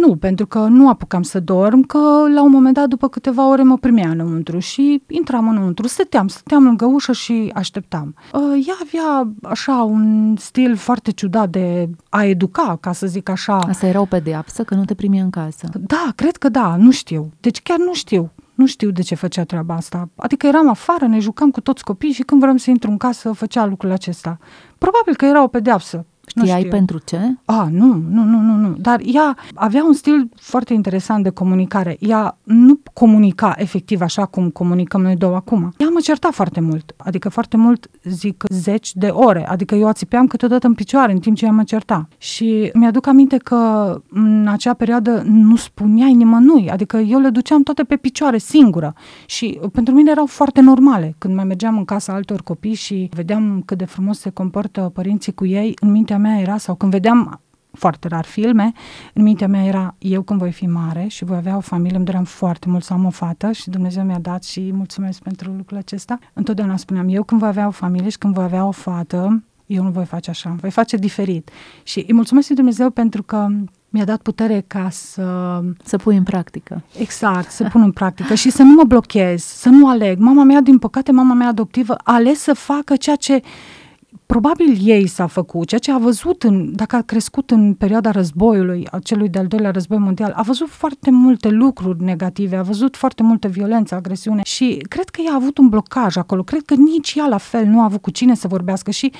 nu, 0.05 0.15
pentru 0.15 0.47
că 0.47 0.59
nu 0.59 0.89
apucam 0.89 1.21
să 1.21 1.39
dorm, 1.39 1.81
că 1.81 1.99
la 2.33 2.43
un 2.43 2.51
moment 2.51 2.73
dat, 2.73 2.87
după 2.87 3.07
câteva 3.07 3.49
ore, 3.49 3.63
mă 3.63 3.77
primea 3.77 4.09
înăuntru 4.09 4.59
și 4.59 5.01
intram 5.07 5.47
înăuntru. 5.47 5.87
Stăteam, 5.87 6.27
stăteam 6.27 6.63
lângă 6.63 6.85
ușă 6.85 7.11
și 7.11 7.51
așteptam. 7.53 8.15
Uh, 8.33 8.41
ea 8.67 8.75
avea 8.81 9.33
așa 9.43 9.83
un 9.83 10.35
stil 10.39 10.75
foarte 10.75 11.11
ciudat 11.11 11.49
de 11.49 11.89
a 12.09 12.23
educa, 12.23 12.77
ca 12.81 12.91
să 12.91 13.07
zic 13.07 13.29
așa. 13.29 13.57
Asta 13.57 13.85
era 13.85 14.01
o 14.01 14.05
pedeapsă 14.05 14.63
că 14.63 14.75
nu 14.75 14.85
te 14.85 14.93
primea 14.93 15.23
în 15.23 15.29
casă? 15.29 15.69
Da, 15.79 16.11
cred 16.15 16.37
că 16.37 16.49
da, 16.49 16.75
nu 16.75 16.91
știu. 16.91 17.31
Deci 17.39 17.61
chiar 17.61 17.77
nu 17.77 17.93
știu. 17.93 18.31
Nu 18.55 18.65
știu 18.65 18.91
de 18.91 19.01
ce 19.01 19.15
făcea 19.15 19.43
treaba 19.43 19.73
asta. 19.73 20.09
Adică 20.15 20.47
eram 20.47 20.69
afară, 20.69 21.05
ne 21.05 21.19
jucam 21.19 21.51
cu 21.51 21.61
toți 21.61 21.83
copiii 21.83 22.13
și 22.13 22.23
când 22.23 22.41
vrem 22.41 22.57
să 22.57 22.69
intru 22.69 22.89
în 22.89 22.97
casă, 22.97 23.31
făcea 23.31 23.65
lucrul 23.65 23.91
acesta. 23.91 24.37
Probabil 24.77 25.15
că 25.15 25.25
era 25.25 25.43
o 25.43 25.47
pedeapsă. 25.47 26.05
Știai 26.25 26.63
pentru 26.63 26.99
ce? 27.05 27.19
A, 27.45 27.67
nu, 27.71 28.03
nu, 28.09 28.23
nu, 28.23 28.39
nu, 28.39 28.55
nu. 28.55 28.75
Dar 28.77 29.01
ea 29.05 29.37
avea 29.53 29.83
un 29.83 29.93
stil 29.93 30.29
foarte 30.35 30.73
interesant 30.73 31.23
de 31.23 31.29
comunicare. 31.29 31.97
Ea 31.99 32.37
nu 32.43 32.79
comunica 32.93 33.53
efectiv 33.57 34.01
așa 34.01 34.25
cum 34.25 34.49
comunicăm 34.49 35.01
noi 35.01 35.15
două 35.15 35.35
acum. 35.35 35.73
Ea 35.77 35.89
mă 35.93 35.99
certa 36.03 36.29
foarte 36.31 36.59
mult. 36.59 36.93
Adică 36.97 37.29
foarte 37.29 37.57
mult, 37.57 37.89
zic, 38.03 38.43
zeci 38.49 38.95
de 38.95 39.07
ore. 39.07 39.47
Adică 39.47 39.75
eu 39.75 39.87
ațipeam 39.87 40.27
câteodată 40.27 40.67
în 40.67 40.73
picioare 40.73 41.11
în 41.11 41.19
timp 41.19 41.35
ce 41.35 41.45
ea 41.45 41.51
mă 41.51 41.63
certa. 41.63 42.07
Și 42.17 42.71
mi-aduc 42.73 43.07
aminte 43.07 43.37
că 43.37 43.93
în 44.09 44.47
acea 44.47 44.73
perioadă 44.73 45.23
nu 45.25 45.55
spuneai 45.55 46.13
nimănui. 46.13 46.69
Adică 46.69 46.97
eu 46.97 47.19
le 47.19 47.29
duceam 47.29 47.63
toate 47.63 47.83
pe 47.83 47.95
picioare, 47.95 48.37
singură. 48.37 48.93
Și 49.25 49.59
pentru 49.71 49.93
mine 49.93 50.11
erau 50.11 50.25
foarte 50.25 50.61
normale. 50.61 51.15
Când 51.17 51.35
mai 51.35 51.43
mergeam 51.43 51.77
în 51.77 51.85
casa 51.85 52.13
altor 52.13 52.41
copii 52.43 52.73
și 52.73 53.09
vedeam 53.13 53.63
cât 53.65 53.77
de 53.77 53.85
frumos 53.85 54.19
se 54.19 54.29
comportă 54.29 54.91
părinții 54.93 55.33
cu 55.33 55.45
ei, 55.45 55.73
în 55.81 55.91
mintea 55.91 56.14
mea 56.17 56.39
era, 56.39 56.57
sau 56.57 56.75
când 56.75 56.91
vedeam 56.91 57.39
foarte 57.71 58.07
rar 58.07 58.25
filme, 58.25 58.71
în 59.13 59.23
mintea 59.23 59.47
mea 59.47 59.63
era 59.65 59.95
eu 59.97 60.21
când 60.21 60.39
voi 60.39 60.51
fi 60.51 60.67
mare 60.67 61.05
și 61.07 61.25
voi 61.25 61.37
avea 61.37 61.57
o 61.57 61.59
familie, 61.59 61.95
îmi 61.95 62.05
doream 62.05 62.23
foarte 62.23 62.69
mult 62.69 62.83
să 62.83 62.93
am 62.93 63.05
o 63.05 63.09
fată 63.09 63.51
și 63.51 63.69
Dumnezeu 63.69 64.03
mi-a 64.03 64.19
dat 64.19 64.43
și 64.43 64.71
mulțumesc 64.73 65.21
pentru 65.21 65.51
lucrul 65.51 65.77
acesta. 65.77 66.19
Întotdeauna 66.33 66.77
spuneam, 66.77 67.07
eu 67.09 67.23
când 67.23 67.39
voi 67.39 67.49
avea 67.49 67.67
o 67.67 67.71
familie 67.71 68.09
și 68.09 68.17
când 68.17 68.33
voi 68.33 68.43
avea 68.43 68.65
o 68.65 68.71
fată, 68.71 69.43
eu 69.65 69.83
nu 69.83 69.89
voi 69.89 70.05
face 70.05 70.29
așa, 70.29 70.55
voi 70.59 70.71
face 70.71 70.97
diferit. 70.97 71.49
Și 71.83 72.03
îi 72.07 72.13
mulțumesc 72.13 72.47
lui 72.47 72.55
Dumnezeu 72.55 72.89
pentru 72.89 73.23
că 73.23 73.47
mi-a 73.89 74.05
dat 74.05 74.21
putere 74.21 74.63
ca 74.67 74.89
să... 74.89 75.59
Să 75.83 75.97
pui 75.97 76.17
în 76.17 76.23
practică. 76.23 76.83
Exact, 76.99 77.51
să 77.51 77.63
pun 77.63 77.81
în 77.81 77.91
practică 77.91 78.33
și 78.33 78.49
să 78.49 78.63
nu 78.63 78.73
mă 78.73 78.83
blochez, 78.83 79.43
să 79.43 79.69
nu 79.69 79.89
aleg. 79.89 80.19
Mama 80.19 80.43
mea, 80.43 80.61
din 80.61 80.77
păcate, 80.77 81.11
mama 81.11 81.33
mea 81.33 81.47
adoptivă, 81.47 81.93
a 81.93 82.13
ales 82.13 82.39
să 82.39 82.53
facă 82.53 82.95
ceea 82.95 83.15
ce 83.15 83.41
probabil 84.25 84.77
ei 84.81 85.07
s-a 85.07 85.27
făcut, 85.27 85.67
ceea 85.67 85.79
ce 85.79 85.91
a 85.91 85.97
văzut, 85.97 86.43
în, 86.43 86.75
dacă 86.75 86.95
a 86.95 87.01
crescut 87.01 87.51
în 87.51 87.73
perioada 87.73 88.11
războiului, 88.11 88.87
a 88.91 88.99
celui 88.99 89.29
de-al 89.29 89.47
doilea 89.47 89.71
război 89.71 89.97
mondial, 89.97 90.33
a 90.35 90.41
văzut 90.41 90.69
foarte 90.69 91.11
multe 91.11 91.49
lucruri 91.49 92.03
negative, 92.03 92.55
a 92.55 92.61
văzut 92.61 92.95
foarte 92.95 93.23
multă 93.23 93.47
violență, 93.47 93.95
agresiune 93.95 94.41
și 94.43 94.85
cred 94.89 95.09
că 95.09 95.21
ea 95.25 95.31
a 95.31 95.35
avut 95.35 95.57
un 95.57 95.69
blocaj 95.69 96.17
acolo, 96.17 96.43
cred 96.43 96.61
că 96.61 96.73
nici 96.73 97.13
ea 97.15 97.27
la 97.27 97.37
fel 97.37 97.65
nu 97.65 97.79
a 97.79 97.83
avut 97.83 98.01
cu 98.01 98.11
cine 98.11 98.35
să 98.35 98.47
vorbească 98.47 98.91
și 98.91 99.11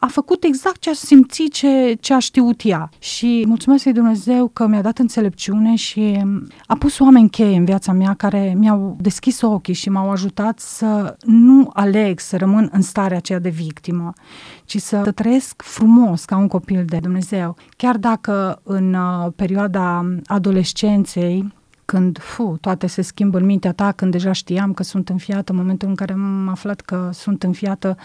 a 0.00 0.06
făcut 0.06 0.44
exact 0.44 0.80
ce 0.80 0.90
a 0.90 0.92
simțit, 0.92 1.52
ce, 1.52 1.96
ce 2.00 2.14
a 2.14 2.18
știut 2.18 2.60
ea. 2.64 2.88
Și 2.98 3.44
mulțumesc 3.46 3.84
lui 3.84 3.92
Dumnezeu 3.92 4.48
că 4.48 4.66
mi-a 4.66 4.82
dat 4.82 4.98
înțelepciune 4.98 5.74
și 5.74 6.24
a 6.66 6.76
pus 6.76 6.98
oameni 6.98 7.30
cheie 7.30 7.56
în 7.56 7.64
viața 7.64 7.92
mea 7.92 8.14
care 8.14 8.54
mi-au 8.56 8.96
deschis 9.00 9.40
ochii 9.40 9.74
și 9.74 9.88
m-au 9.88 10.10
ajutat 10.10 10.58
să 10.58 11.16
nu 11.24 11.70
aleg 11.72 12.20
să 12.20 12.36
rămân 12.36 12.68
în 12.72 12.82
starea 12.82 13.16
aceea 13.16 13.38
de 13.38 13.48
victimă, 13.48 14.12
ci 14.64 14.78
să 14.78 15.12
trăiesc 15.14 15.62
frumos 15.62 16.24
ca 16.24 16.36
un 16.36 16.48
copil 16.48 16.84
de 16.84 16.98
Dumnezeu. 16.98 17.56
Chiar 17.76 17.96
dacă 17.96 18.60
în 18.62 18.94
uh, 18.94 19.32
perioada 19.36 20.14
adolescenței 20.26 21.52
când 21.90 22.18
fu, 22.18 22.56
toate 22.60 22.86
se 22.86 23.02
schimbă 23.02 23.38
în 23.38 23.44
mintea 23.44 23.72
ta, 23.72 23.92
când 23.92 24.10
deja 24.10 24.32
știam 24.32 24.72
că 24.72 24.82
sunt 24.82 25.08
înfiată, 25.08 25.52
momentul 25.52 25.88
în 25.88 25.94
care 25.94 26.12
am 26.12 26.48
aflat 26.48 26.80
că 26.80 27.10
sunt 27.12 27.42
înfiată, 27.42 27.96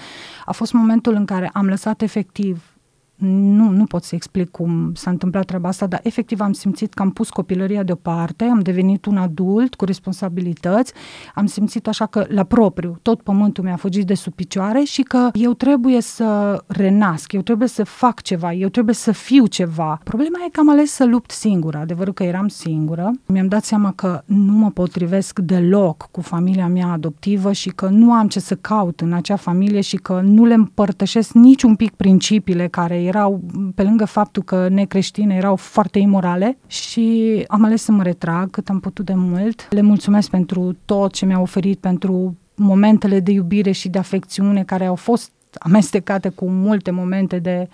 a 0.46 0.52
fost 0.52 0.74
momentul 0.74 1.14
în 1.14 1.26
care 1.26 1.50
am 1.54 1.68
lăsat 1.68 2.02
efectiv 2.02 2.75
nu, 3.16 3.70
nu 3.70 3.84
pot 3.84 4.04
să 4.04 4.16
explic 4.16 4.50
cum 4.50 4.92
s-a 4.94 5.10
întâmplat 5.10 5.46
treaba 5.46 5.68
asta, 5.68 5.88
dar 5.88 6.00
efectiv 6.04 6.40
am 6.40 6.54
simțit 6.54 6.94
că 6.94 7.02
am 7.02 7.12
pus 7.12 7.30
copilăria 7.30 7.84
deoparte, 7.84 8.44
am 8.44 8.60
devenit 8.60 9.06
un 9.06 9.18
adult 9.18 9.76
cu 9.76 9.86
responsabilități, 9.86 10.94
am 11.36 11.46
simțit 11.46 11.88
așa 11.88 12.06
că 12.06 12.26
la 12.28 12.44
propriu 12.44 13.00
tot 13.02 13.22
pământul 13.22 13.64
mi-a 13.64 13.76
fugit 13.76 14.06
de 14.06 14.14
sub 14.14 14.34
picioare 14.34 14.84
și 14.84 15.02
că 15.02 15.30
eu 15.34 15.54
trebuie 15.54 16.02
să 16.02 16.62
renasc, 16.68 17.32
eu 17.32 17.42
trebuie 17.42 17.68
să 17.68 17.84
fac 17.84 18.22
ceva, 18.22 18.54
eu 18.54 18.70
trebuie 18.70 18.96
să 18.96 19.12
fiu 19.12 19.46
ceva. 19.46 20.00
Problema 20.04 20.38
e 20.46 20.50
că 20.50 20.60
am 20.60 20.70
ales 20.70 20.92
să 20.92 21.06
lupt 21.06 21.32
singură, 21.32 21.78
adevărul 21.78 22.14
că 22.14 22.24
eram 22.24 22.48
singură. 22.48 23.12
Mi-am 23.26 23.48
dat 23.48 23.64
seama 23.64 23.92
că 23.92 24.22
nu 24.26 24.52
mă 24.52 24.72
potrivesc 24.72 25.40
deloc 25.40 26.08
cu 26.12 26.22
familia 26.22 26.68
mea 26.68 26.88
adoptivă 26.88 27.52
și 27.52 27.70
că 27.70 27.88
nu 27.88 28.12
am 28.12 28.28
ce 28.28 28.40
să 28.40 28.56
caut 28.56 29.02
în 29.02 29.14
acea 29.14 29.36
familie 29.36 29.82
și 29.82 29.96
că 29.96 30.22
nu 30.24 30.46
le 30.46 30.54
împărtășesc 30.54 31.34
niciun 31.34 31.76
pic 31.76 31.92
principiile 31.92 32.68
care 32.68 33.04
erau, 33.06 33.42
pe 33.76 33.84
lângă 33.84 34.06
faptul 34.06 34.44
că 34.44 34.68
necreștine, 34.70 35.36
erau 35.36 35.56
foarte 35.56 36.00
imorale 36.00 36.58
și 36.68 37.44
am 37.48 37.64
ales 37.64 37.84
să 37.84 37.92
mă 37.92 38.04
retrag 38.04 38.50
cât 38.50 38.70
am 38.70 38.80
putut 38.80 39.06
de 39.06 39.14
mult. 39.16 39.68
Le 39.70 39.82
mulțumesc 39.82 40.30
pentru 40.30 40.78
tot 40.86 41.14
ce 41.14 41.26
mi-au 41.26 41.42
oferit, 41.42 41.80
pentru 41.80 42.38
momentele 42.56 43.20
de 43.20 43.32
iubire 43.32 43.72
și 43.72 43.90
de 43.90 43.98
afecțiune 43.98 44.64
care 44.64 44.86
au 44.86 44.96
fost 44.96 45.32
amestecate 45.60 46.30
cu 46.30 46.50
multe 46.50 46.92
momente 46.92 47.40
de 47.40 47.70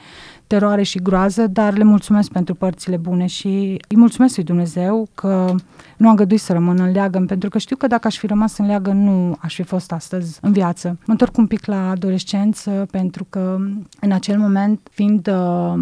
teroare 0.51 0.83
și 0.83 0.99
groază, 0.99 1.47
dar 1.47 1.77
le 1.77 1.83
mulțumesc 1.83 2.31
pentru 2.31 2.55
părțile 2.55 2.97
bune 2.97 3.25
și 3.25 3.47
îi 3.87 3.97
mulțumesc 3.97 4.35
lui 4.35 4.45
Dumnezeu 4.45 5.07
că 5.15 5.55
nu 5.97 6.09
am 6.09 6.15
găduit 6.15 6.39
să 6.39 6.53
rămân 6.53 6.79
în 6.79 6.91
leagăn, 6.91 7.25
pentru 7.25 7.49
că 7.49 7.57
știu 7.57 7.75
că 7.75 7.87
dacă 7.87 8.07
aș 8.07 8.17
fi 8.17 8.27
rămas 8.27 8.57
în 8.57 8.65
leagăn, 8.65 9.03
nu 9.03 9.35
aș 9.39 9.55
fi 9.55 9.63
fost 9.63 9.91
astăzi 9.91 10.39
în 10.41 10.51
viață. 10.51 10.87
Mă 10.87 11.11
întorc 11.11 11.37
un 11.37 11.47
pic 11.47 11.65
la 11.65 11.89
adolescență, 11.89 12.87
pentru 12.91 13.25
că 13.29 13.57
în 13.99 14.11
acel 14.11 14.37
moment, 14.37 14.79
fiind 14.91 15.27
uh, 15.27 15.73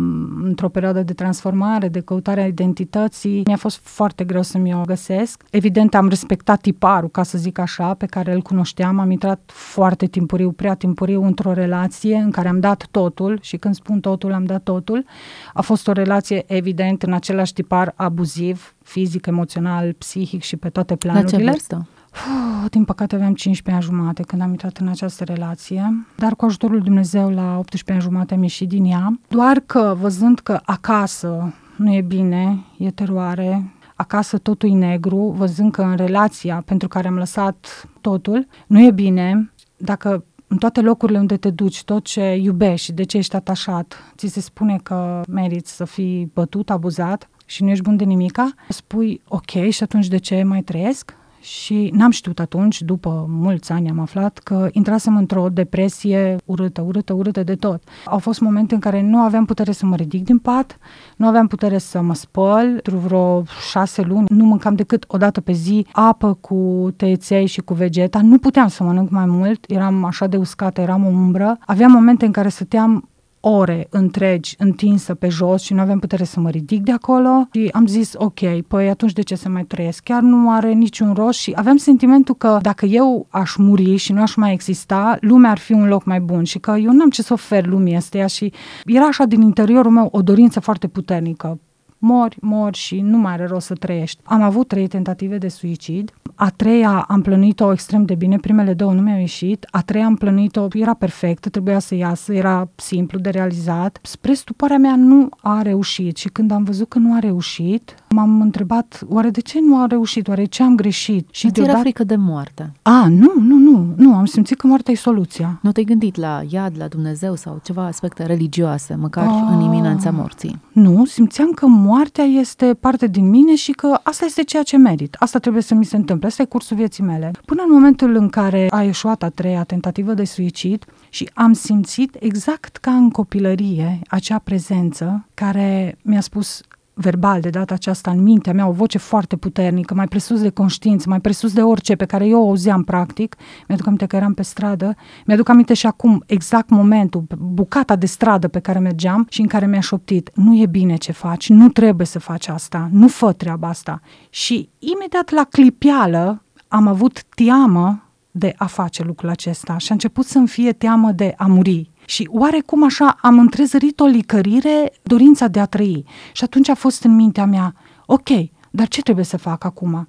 într-o 0.43 0.69
perioadă 0.69 1.03
de 1.03 1.13
transformare, 1.13 1.87
de 1.87 1.99
căutare 1.99 2.41
a 2.41 2.47
identității, 2.47 3.43
mi-a 3.45 3.55
fost 3.55 3.79
foarte 3.83 4.23
greu 4.23 4.41
să-mi 4.41 4.73
o 4.73 4.81
găsesc. 4.81 5.43
Evident, 5.51 5.95
am 5.95 6.09
respectat 6.09 6.61
tiparul, 6.61 7.09
ca 7.09 7.23
să 7.23 7.37
zic 7.37 7.59
așa, 7.59 7.93
pe 7.93 8.05
care 8.05 8.33
îl 8.33 8.41
cunoșteam. 8.41 8.99
Am 8.99 9.11
intrat 9.11 9.39
foarte 9.45 10.05
timpuriu, 10.05 10.51
prea 10.51 10.73
timpuriu, 10.73 11.23
într-o 11.23 11.53
relație 11.53 12.15
în 12.15 12.31
care 12.31 12.47
am 12.47 12.59
dat 12.59 12.87
totul 12.91 13.37
și 13.41 13.57
când 13.57 13.75
spun 13.75 13.99
totul, 13.99 14.33
am 14.33 14.45
dat 14.45 14.58
totul. 14.59 15.05
A 15.53 15.61
fost 15.61 15.87
o 15.87 15.91
relație, 15.91 16.43
evident, 16.47 17.03
în 17.03 17.13
același 17.13 17.53
tipar 17.53 17.93
abuziv, 17.95 18.75
fizic, 18.83 19.25
emoțional, 19.25 19.93
psihic 19.93 20.41
și 20.41 20.57
pe 20.57 20.69
toate 20.69 20.95
planurile. 20.95 21.37
La 21.37 21.37
ce 21.37 21.49
vârstă? 21.49 21.87
Uf, 22.13 22.69
din 22.69 22.83
păcate 22.83 23.15
aveam 23.15 23.33
15 23.33 23.85
ani 23.85 23.95
jumate 23.95 24.23
când 24.23 24.41
am 24.41 24.49
intrat 24.49 24.77
în 24.77 24.87
această 24.87 25.23
relație, 25.23 26.07
dar 26.17 26.35
cu 26.35 26.45
ajutorul 26.45 26.75
lui 26.75 26.85
Dumnezeu 26.85 27.29
la 27.29 27.57
18 27.57 27.91
ani 27.91 28.01
jumate 28.01 28.33
am 28.33 28.41
ieșit 28.41 28.67
din 28.67 28.85
ea, 28.85 29.19
doar 29.27 29.59
că 29.65 29.95
văzând 29.99 30.39
că 30.39 30.59
acasă 30.63 31.53
nu 31.75 31.93
e 31.93 32.01
bine, 32.01 32.65
e 32.77 32.91
teroare, 32.91 33.73
acasă 33.95 34.37
totul 34.37 34.69
e 34.69 34.73
negru, 34.73 35.33
văzând 35.37 35.71
că 35.71 35.81
în 35.81 35.95
relația 35.95 36.63
pentru 36.65 36.87
care 36.87 37.07
am 37.07 37.17
lăsat 37.17 37.87
totul 38.01 38.47
nu 38.67 38.85
e 38.85 38.91
bine, 38.91 39.51
dacă 39.77 40.23
în 40.51 40.57
toate 40.57 40.81
locurile 40.81 41.19
unde 41.19 41.37
te 41.37 41.49
duci, 41.49 41.83
tot 41.83 42.03
ce 42.03 42.35
iubești, 42.35 42.91
de 42.91 43.03
ce 43.03 43.17
ești 43.17 43.35
atașat, 43.35 44.13
ți 44.17 44.27
se 44.27 44.39
spune 44.39 44.79
că 44.83 45.21
meriți 45.27 45.75
să 45.75 45.85
fii 45.85 46.31
bătut, 46.33 46.69
abuzat 46.69 47.29
și 47.45 47.63
nu 47.63 47.69
ești 47.69 47.83
bun 47.83 47.97
de 47.97 48.03
nimica, 48.03 48.53
spui 48.69 49.21
ok 49.27 49.69
și 49.69 49.83
atunci 49.83 50.07
de 50.07 50.17
ce 50.17 50.43
mai 50.43 50.61
trăiesc? 50.61 51.13
Și 51.41 51.89
n-am 51.93 52.11
știut 52.11 52.39
atunci, 52.39 52.81
după 52.81 53.25
mulți 53.29 53.71
ani 53.71 53.89
am 53.89 53.99
aflat 53.99 54.37
că 54.37 54.67
intrasem 54.71 55.17
într-o 55.17 55.49
depresie 55.49 56.35
urâtă, 56.45 56.81
urâtă, 56.81 57.13
urâtă 57.13 57.43
de 57.43 57.55
tot. 57.55 57.83
Au 58.05 58.17
fost 58.17 58.39
momente 58.39 58.73
în 58.73 58.79
care 58.79 59.01
nu 59.01 59.17
aveam 59.17 59.45
putere 59.45 59.71
să 59.71 59.85
mă 59.85 59.95
ridic 59.95 60.23
din 60.23 60.37
pat, 60.37 60.77
nu 61.15 61.27
aveam 61.27 61.47
putere 61.47 61.77
să 61.77 62.01
mă 62.01 62.13
spăl, 62.13 62.71
pentru 62.71 62.97
vreo 62.97 63.43
șase 63.69 64.01
luni 64.01 64.25
nu 64.29 64.45
mâncam 64.45 64.75
decât 64.75 65.05
o 65.07 65.17
dată 65.17 65.41
pe 65.41 65.51
zi 65.51 65.85
apă 65.91 66.33
cu 66.33 66.89
tăieței 66.95 67.45
și 67.45 67.61
cu 67.61 67.73
vegeta, 67.73 68.21
nu 68.21 68.37
puteam 68.37 68.67
să 68.67 68.83
mănânc 68.83 69.09
mai 69.09 69.25
mult, 69.25 69.65
eram 69.67 70.03
așa 70.03 70.27
de 70.27 70.37
uscată, 70.37 70.81
eram 70.81 71.05
o 71.05 71.07
umbră. 71.07 71.57
Aveam 71.65 71.91
momente 71.91 72.25
în 72.25 72.31
care 72.31 72.49
stăteam 72.49 73.08
ore 73.39 73.87
întregi 73.89 74.55
întinsă 74.57 75.13
pe 75.13 75.29
jos 75.29 75.61
și 75.61 75.73
nu 75.73 75.81
aveam 75.81 75.99
putere 75.99 76.23
să 76.23 76.39
mă 76.39 76.49
ridic 76.49 76.83
de 76.83 76.91
acolo 76.91 77.47
și 77.53 77.69
am 77.71 77.87
zis 77.87 78.13
ok, 78.15 78.61
păi 78.67 78.89
atunci 78.89 79.13
de 79.13 79.21
ce 79.21 79.35
să 79.35 79.49
mai 79.49 79.63
trăiesc? 79.63 80.03
Chiar 80.03 80.21
nu 80.21 80.51
are 80.51 80.71
niciun 80.71 81.13
rost 81.13 81.39
și 81.39 81.53
aveam 81.55 81.77
sentimentul 81.77 82.35
că 82.35 82.59
dacă 82.61 82.85
eu 82.85 83.27
aș 83.29 83.55
muri 83.55 83.95
și 83.95 84.13
nu 84.13 84.21
aș 84.21 84.35
mai 84.35 84.53
exista, 84.53 85.17
lumea 85.21 85.51
ar 85.51 85.57
fi 85.57 85.73
un 85.73 85.87
loc 85.87 86.05
mai 86.05 86.19
bun 86.19 86.43
și 86.43 86.59
că 86.59 86.71
eu 86.71 86.91
n-am 86.91 87.09
ce 87.09 87.21
să 87.21 87.33
ofer 87.33 87.65
lumii 87.65 87.95
astea 87.95 88.27
și 88.27 88.53
era 88.85 89.05
așa 89.05 89.25
din 89.25 89.41
interiorul 89.41 89.91
meu 89.91 90.09
o 90.11 90.21
dorință 90.21 90.59
foarte 90.59 90.87
puternică 90.87 91.59
mori, 91.99 92.37
mori 92.41 92.77
și 92.77 93.01
nu 93.01 93.17
mai 93.17 93.31
are 93.31 93.45
rost 93.45 93.65
să 93.65 93.73
trăiești. 93.73 94.21
Am 94.23 94.41
avut 94.41 94.67
trei 94.67 94.87
tentative 94.87 95.37
de 95.37 95.47
suicid. 95.47 96.13
A 96.35 96.49
treia 96.49 97.05
am 97.07 97.21
plănuit-o 97.21 97.71
extrem 97.71 98.05
de 98.05 98.15
bine, 98.15 98.37
primele 98.37 98.73
două 98.73 98.93
nu 98.93 99.01
mi-au 99.01 99.19
ieșit. 99.19 99.67
A 99.71 99.81
treia 99.81 100.05
am 100.05 100.15
plănuit-o, 100.15 100.67
era 100.73 100.93
perfectă, 100.93 101.49
trebuia 101.49 101.79
să 101.79 101.95
iasă, 101.95 102.33
era 102.33 102.69
simplu 102.75 103.19
de 103.19 103.29
realizat. 103.29 103.99
Spre 104.01 104.33
stuparea 104.33 104.77
mea 104.77 104.95
nu 104.95 105.29
a 105.41 105.61
reușit 105.61 106.17
și 106.17 106.27
când 106.27 106.51
am 106.51 106.63
văzut 106.63 106.87
că 106.87 106.99
nu 106.99 107.13
a 107.13 107.19
reușit, 107.19 107.95
m-am 108.09 108.41
întrebat, 108.41 109.05
oare 109.07 109.29
de 109.29 109.41
ce 109.41 109.59
nu 109.61 109.81
a 109.81 109.85
reușit, 109.85 110.27
oare 110.27 110.45
ce 110.45 110.63
am 110.63 110.75
greșit? 110.75 111.27
Și 111.31 111.45
Îți 111.45 111.61
era 111.61 111.79
frică 111.79 112.03
de 112.03 112.15
moarte? 112.15 112.71
A, 112.81 113.07
nu, 113.07 113.33
nu, 113.39 113.55
nu, 113.55 113.93
nu, 113.95 114.15
am 114.15 114.25
simțit 114.25 114.57
că 114.57 114.67
moartea 114.67 114.93
e 114.93 114.95
soluția. 114.95 115.59
Nu 115.61 115.71
te-ai 115.71 115.85
gândit 115.85 116.15
la 116.15 116.41
iad, 116.49 116.73
la 116.77 116.87
Dumnezeu 116.87 117.35
sau 117.35 117.59
ceva 117.63 117.85
aspecte 117.85 118.25
religioase, 118.25 118.95
măcar 118.95 119.27
a, 119.27 119.53
în 119.53 119.61
iminența 119.61 120.11
morții? 120.11 120.59
Nu, 120.71 121.05
simțeam 121.05 121.51
că 121.51 121.65
moartea 121.65 122.23
este 122.23 122.73
parte 122.79 123.07
din 123.07 123.29
mine 123.29 123.55
și 123.55 123.71
că 123.71 123.99
asta 124.03 124.25
este 124.25 124.43
ceea 124.43 124.63
ce 124.63 124.77
merit. 124.77 125.15
Asta 125.19 125.39
trebuie 125.39 125.63
să 125.63 125.73
mi 125.73 125.85
se 125.85 125.95
întâmple, 125.95 126.27
asta 126.27 126.41
e 126.41 126.45
cursul 126.45 126.77
vieții 126.77 127.03
mele. 127.03 127.31
Până 127.45 127.61
în 127.61 127.71
momentul 127.71 128.15
în 128.15 128.29
care 128.29 128.67
a 128.69 128.83
ieșuat 128.83 129.23
a 129.23 129.29
treia 129.29 129.63
tentativă 129.63 130.13
de 130.13 130.23
suicid 130.23 130.85
și 131.09 131.29
am 131.33 131.53
simțit 131.53 132.15
exact 132.19 132.77
ca 132.77 132.91
în 132.91 133.09
copilărie 133.09 133.99
acea 134.07 134.39
prezență 134.39 135.25
care 135.33 135.97
mi-a 136.01 136.21
spus 136.21 136.61
verbal 136.99 137.41
de 137.41 137.49
data 137.49 137.73
aceasta 137.73 138.11
în 138.11 138.21
mintea 138.21 138.53
mea, 138.53 138.67
o 138.67 138.71
voce 138.71 138.97
foarte 138.97 139.35
puternică, 139.35 139.93
mai 139.93 140.07
presus 140.07 140.41
de 140.41 140.49
conștiință, 140.49 141.09
mai 141.09 141.19
presus 141.19 141.53
de 141.53 141.61
orice 141.61 141.95
pe 141.95 142.05
care 142.05 142.27
eu 142.27 142.41
o 142.41 142.47
auzeam 142.47 142.83
practic. 142.83 143.35
Mi-aduc 143.67 143.85
aminte 143.85 144.05
că 144.05 144.15
eram 144.15 144.33
pe 144.33 144.43
stradă, 144.43 144.95
mi-aduc 145.25 145.49
aminte 145.49 145.73
și 145.73 145.85
acum 145.85 146.23
exact 146.25 146.69
momentul, 146.69 147.23
bucata 147.37 147.95
de 147.95 148.05
stradă 148.05 148.47
pe 148.47 148.59
care 148.59 148.79
mergeam 148.79 149.27
și 149.29 149.41
în 149.41 149.47
care 149.47 149.67
mi-a 149.67 149.79
șoptit, 149.79 150.29
nu 150.33 150.55
e 150.55 150.65
bine 150.65 150.95
ce 150.95 151.11
faci, 151.11 151.49
nu 151.49 151.69
trebuie 151.69 152.05
să 152.05 152.19
faci 152.19 152.47
asta, 152.47 152.89
nu 152.91 153.07
fă 153.07 153.33
treaba 153.33 153.67
asta. 153.67 154.01
Și 154.29 154.69
imediat 154.79 155.29
la 155.29 155.43
clipială 155.43 156.43
am 156.67 156.87
avut 156.87 157.23
teamă 157.23 158.03
de 158.31 158.53
a 158.57 158.65
face 158.65 159.03
lucrul 159.03 159.29
acesta 159.29 159.77
și 159.77 159.87
a 159.89 159.93
început 159.93 160.25
să-mi 160.25 160.47
fie 160.47 160.71
teamă 160.71 161.11
de 161.11 161.33
a 161.37 161.45
muri. 161.45 161.88
Și 162.09 162.27
oarecum 162.31 162.83
așa 162.83 163.17
am 163.21 163.39
întrezărit 163.39 163.99
o 163.99 164.05
licărire, 164.05 164.91
dorința 165.03 165.47
de 165.47 165.59
a 165.59 165.65
trăi. 165.65 166.05
Și 166.33 166.43
atunci 166.43 166.69
a 166.69 166.75
fost 166.75 167.03
în 167.03 167.15
mintea 167.15 167.45
mea, 167.45 167.73
ok, 168.05 168.29
dar 168.69 168.87
ce 168.87 169.01
trebuie 169.01 169.25
să 169.25 169.37
fac 169.37 169.63
acum? 169.63 170.07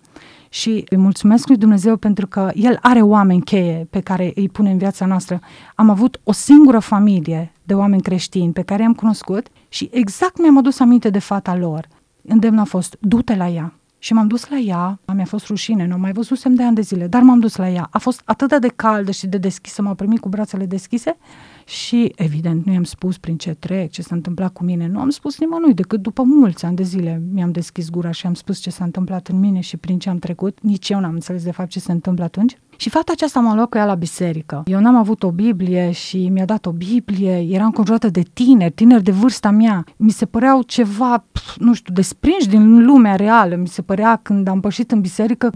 Și 0.49 0.85
îi 0.88 0.97
mulțumesc 0.97 1.49
lui 1.49 1.57
Dumnezeu 1.57 1.97
pentru 1.97 2.26
că 2.26 2.50
El 2.54 2.78
are 2.83 3.02
oameni 3.02 3.42
cheie 3.42 3.87
pe 3.90 4.00
care 4.00 4.33
îi 4.35 4.49
pune 4.49 4.71
în 4.71 4.78
viața 4.78 5.07
noastră. 5.07 5.40
Am 5.75 5.90
avut 5.90 6.21
o 6.25 6.33
singură 6.33 6.78
familie 6.78 7.52
de 7.62 7.75
oameni 7.75 8.02
creștini 8.02 8.52
pe 8.52 8.62
care 8.62 8.83
i-am 8.83 8.95
cunoscut 8.95 9.47
și 9.69 9.88
exact 9.92 10.38
mi-am 10.38 10.59
adus 10.59 10.80
aminte 10.80 11.11
de 11.11 11.19
fata 11.19 11.57
lor. 11.57 11.88
Îndemnul 12.23 12.61
a 12.61 12.64
fost, 12.64 12.97
du-te 13.00 13.37
la 13.37 13.49
ea. 13.49 13.75
Și 13.99 14.12
m-am 14.12 14.26
dus 14.26 14.49
la 14.49 14.59
ea, 14.59 14.99
mi-a 15.14 15.25
fost 15.25 15.47
rușine, 15.47 15.87
nu 15.87 15.99
mai 15.99 16.12
văzusem 16.12 16.54
de 16.54 16.62
ani 16.62 16.75
de 16.75 16.80
zile, 16.80 17.07
dar 17.07 17.23
m-am 17.23 17.40
dus 17.40 17.57
la 17.57 17.69
ea. 17.69 17.88
A 17.90 17.99
fost 17.99 18.23
atât 18.25 18.61
de 18.61 18.69
caldă 18.69 19.11
și 19.11 19.26
de 19.26 19.38
deschisă, 19.38 19.83
m-a 19.83 19.95
primit 19.95 20.21
cu 20.21 20.28
brațele 20.28 20.66
deschise 20.66 21.16
și, 21.70 22.12
evident, 22.16 22.64
nu 22.66 22.72
i-am 22.72 22.84
spus 22.84 23.18
prin 23.18 23.36
ce 23.36 23.54
trec, 23.54 23.90
ce 23.90 24.02
s-a 24.02 24.14
întâmplat 24.14 24.52
cu 24.52 24.64
mine. 24.64 24.86
Nu 24.86 25.00
am 25.00 25.10
spus 25.10 25.38
nimănui, 25.38 25.74
decât 25.74 26.02
după 26.02 26.22
mulți 26.22 26.64
ani 26.64 26.76
de 26.76 26.82
zile 26.82 27.22
mi-am 27.32 27.50
deschis 27.50 27.90
gura 27.90 28.10
și 28.10 28.26
am 28.26 28.34
spus 28.34 28.58
ce 28.58 28.70
s-a 28.70 28.84
întâmplat 28.84 29.28
în 29.28 29.38
mine 29.38 29.60
și 29.60 29.76
prin 29.76 29.98
ce 29.98 30.08
am 30.08 30.18
trecut. 30.18 30.58
Nici 30.62 30.88
eu 30.88 31.00
n-am 31.00 31.12
înțeles 31.12 31.42
de 31.42 31.50
fapt 31.50 31.68
ce 31.68 31.80
se 31.80 31.92
întâmplă 31.92 32.24
atunci. 32.24 32.56
Și 32.76 32.88
fata 32.88 33.12
aceasta 33.12 33.40
m-a 33.40 33.54
luat 33.54 33.68
cu 33.68 33.76
ea 33.76 33.84
la 33.84 33.94
biserică. 33.94 34.62
Eu 34.66 34.80
n-am 34.80 34.96
avut 34.96 35.22
o 35.22 35.30
Biblie 35.30 35.90
și 35.90 36.28
mi-a 36.28 36.44
dat 36.44 36.66
o 36.66 36.70
Biblie, 36.70 37.46
eram 37.50 37.66
înconjurată 37.66 38.08
de 38.08 38.22
tineri, 38.32 38.72
tineri 38.72 39.02
de 39.02 39.10
vârsta 39.10 39.50
mea. 39.50 39.84
Mi 39.96 40.10
se 40.10 40.26
păreau 40.26 40.62
ceva, 40.62 41.24
nu 41.58 41.74
știu, 41.74 41.94
desprinși 41.94 42.48
din 42.48 42.84
lumea 42.84 43.16
reală. 43.16 43.56
Mi 43.56 43.68
se 43.68 43.82
părea 43.82 44.20
când 44.22 44.48
am 44.48 44.60
pășit 44.60 44.90
în 44.90 45.00
biserică, 45.00 45.50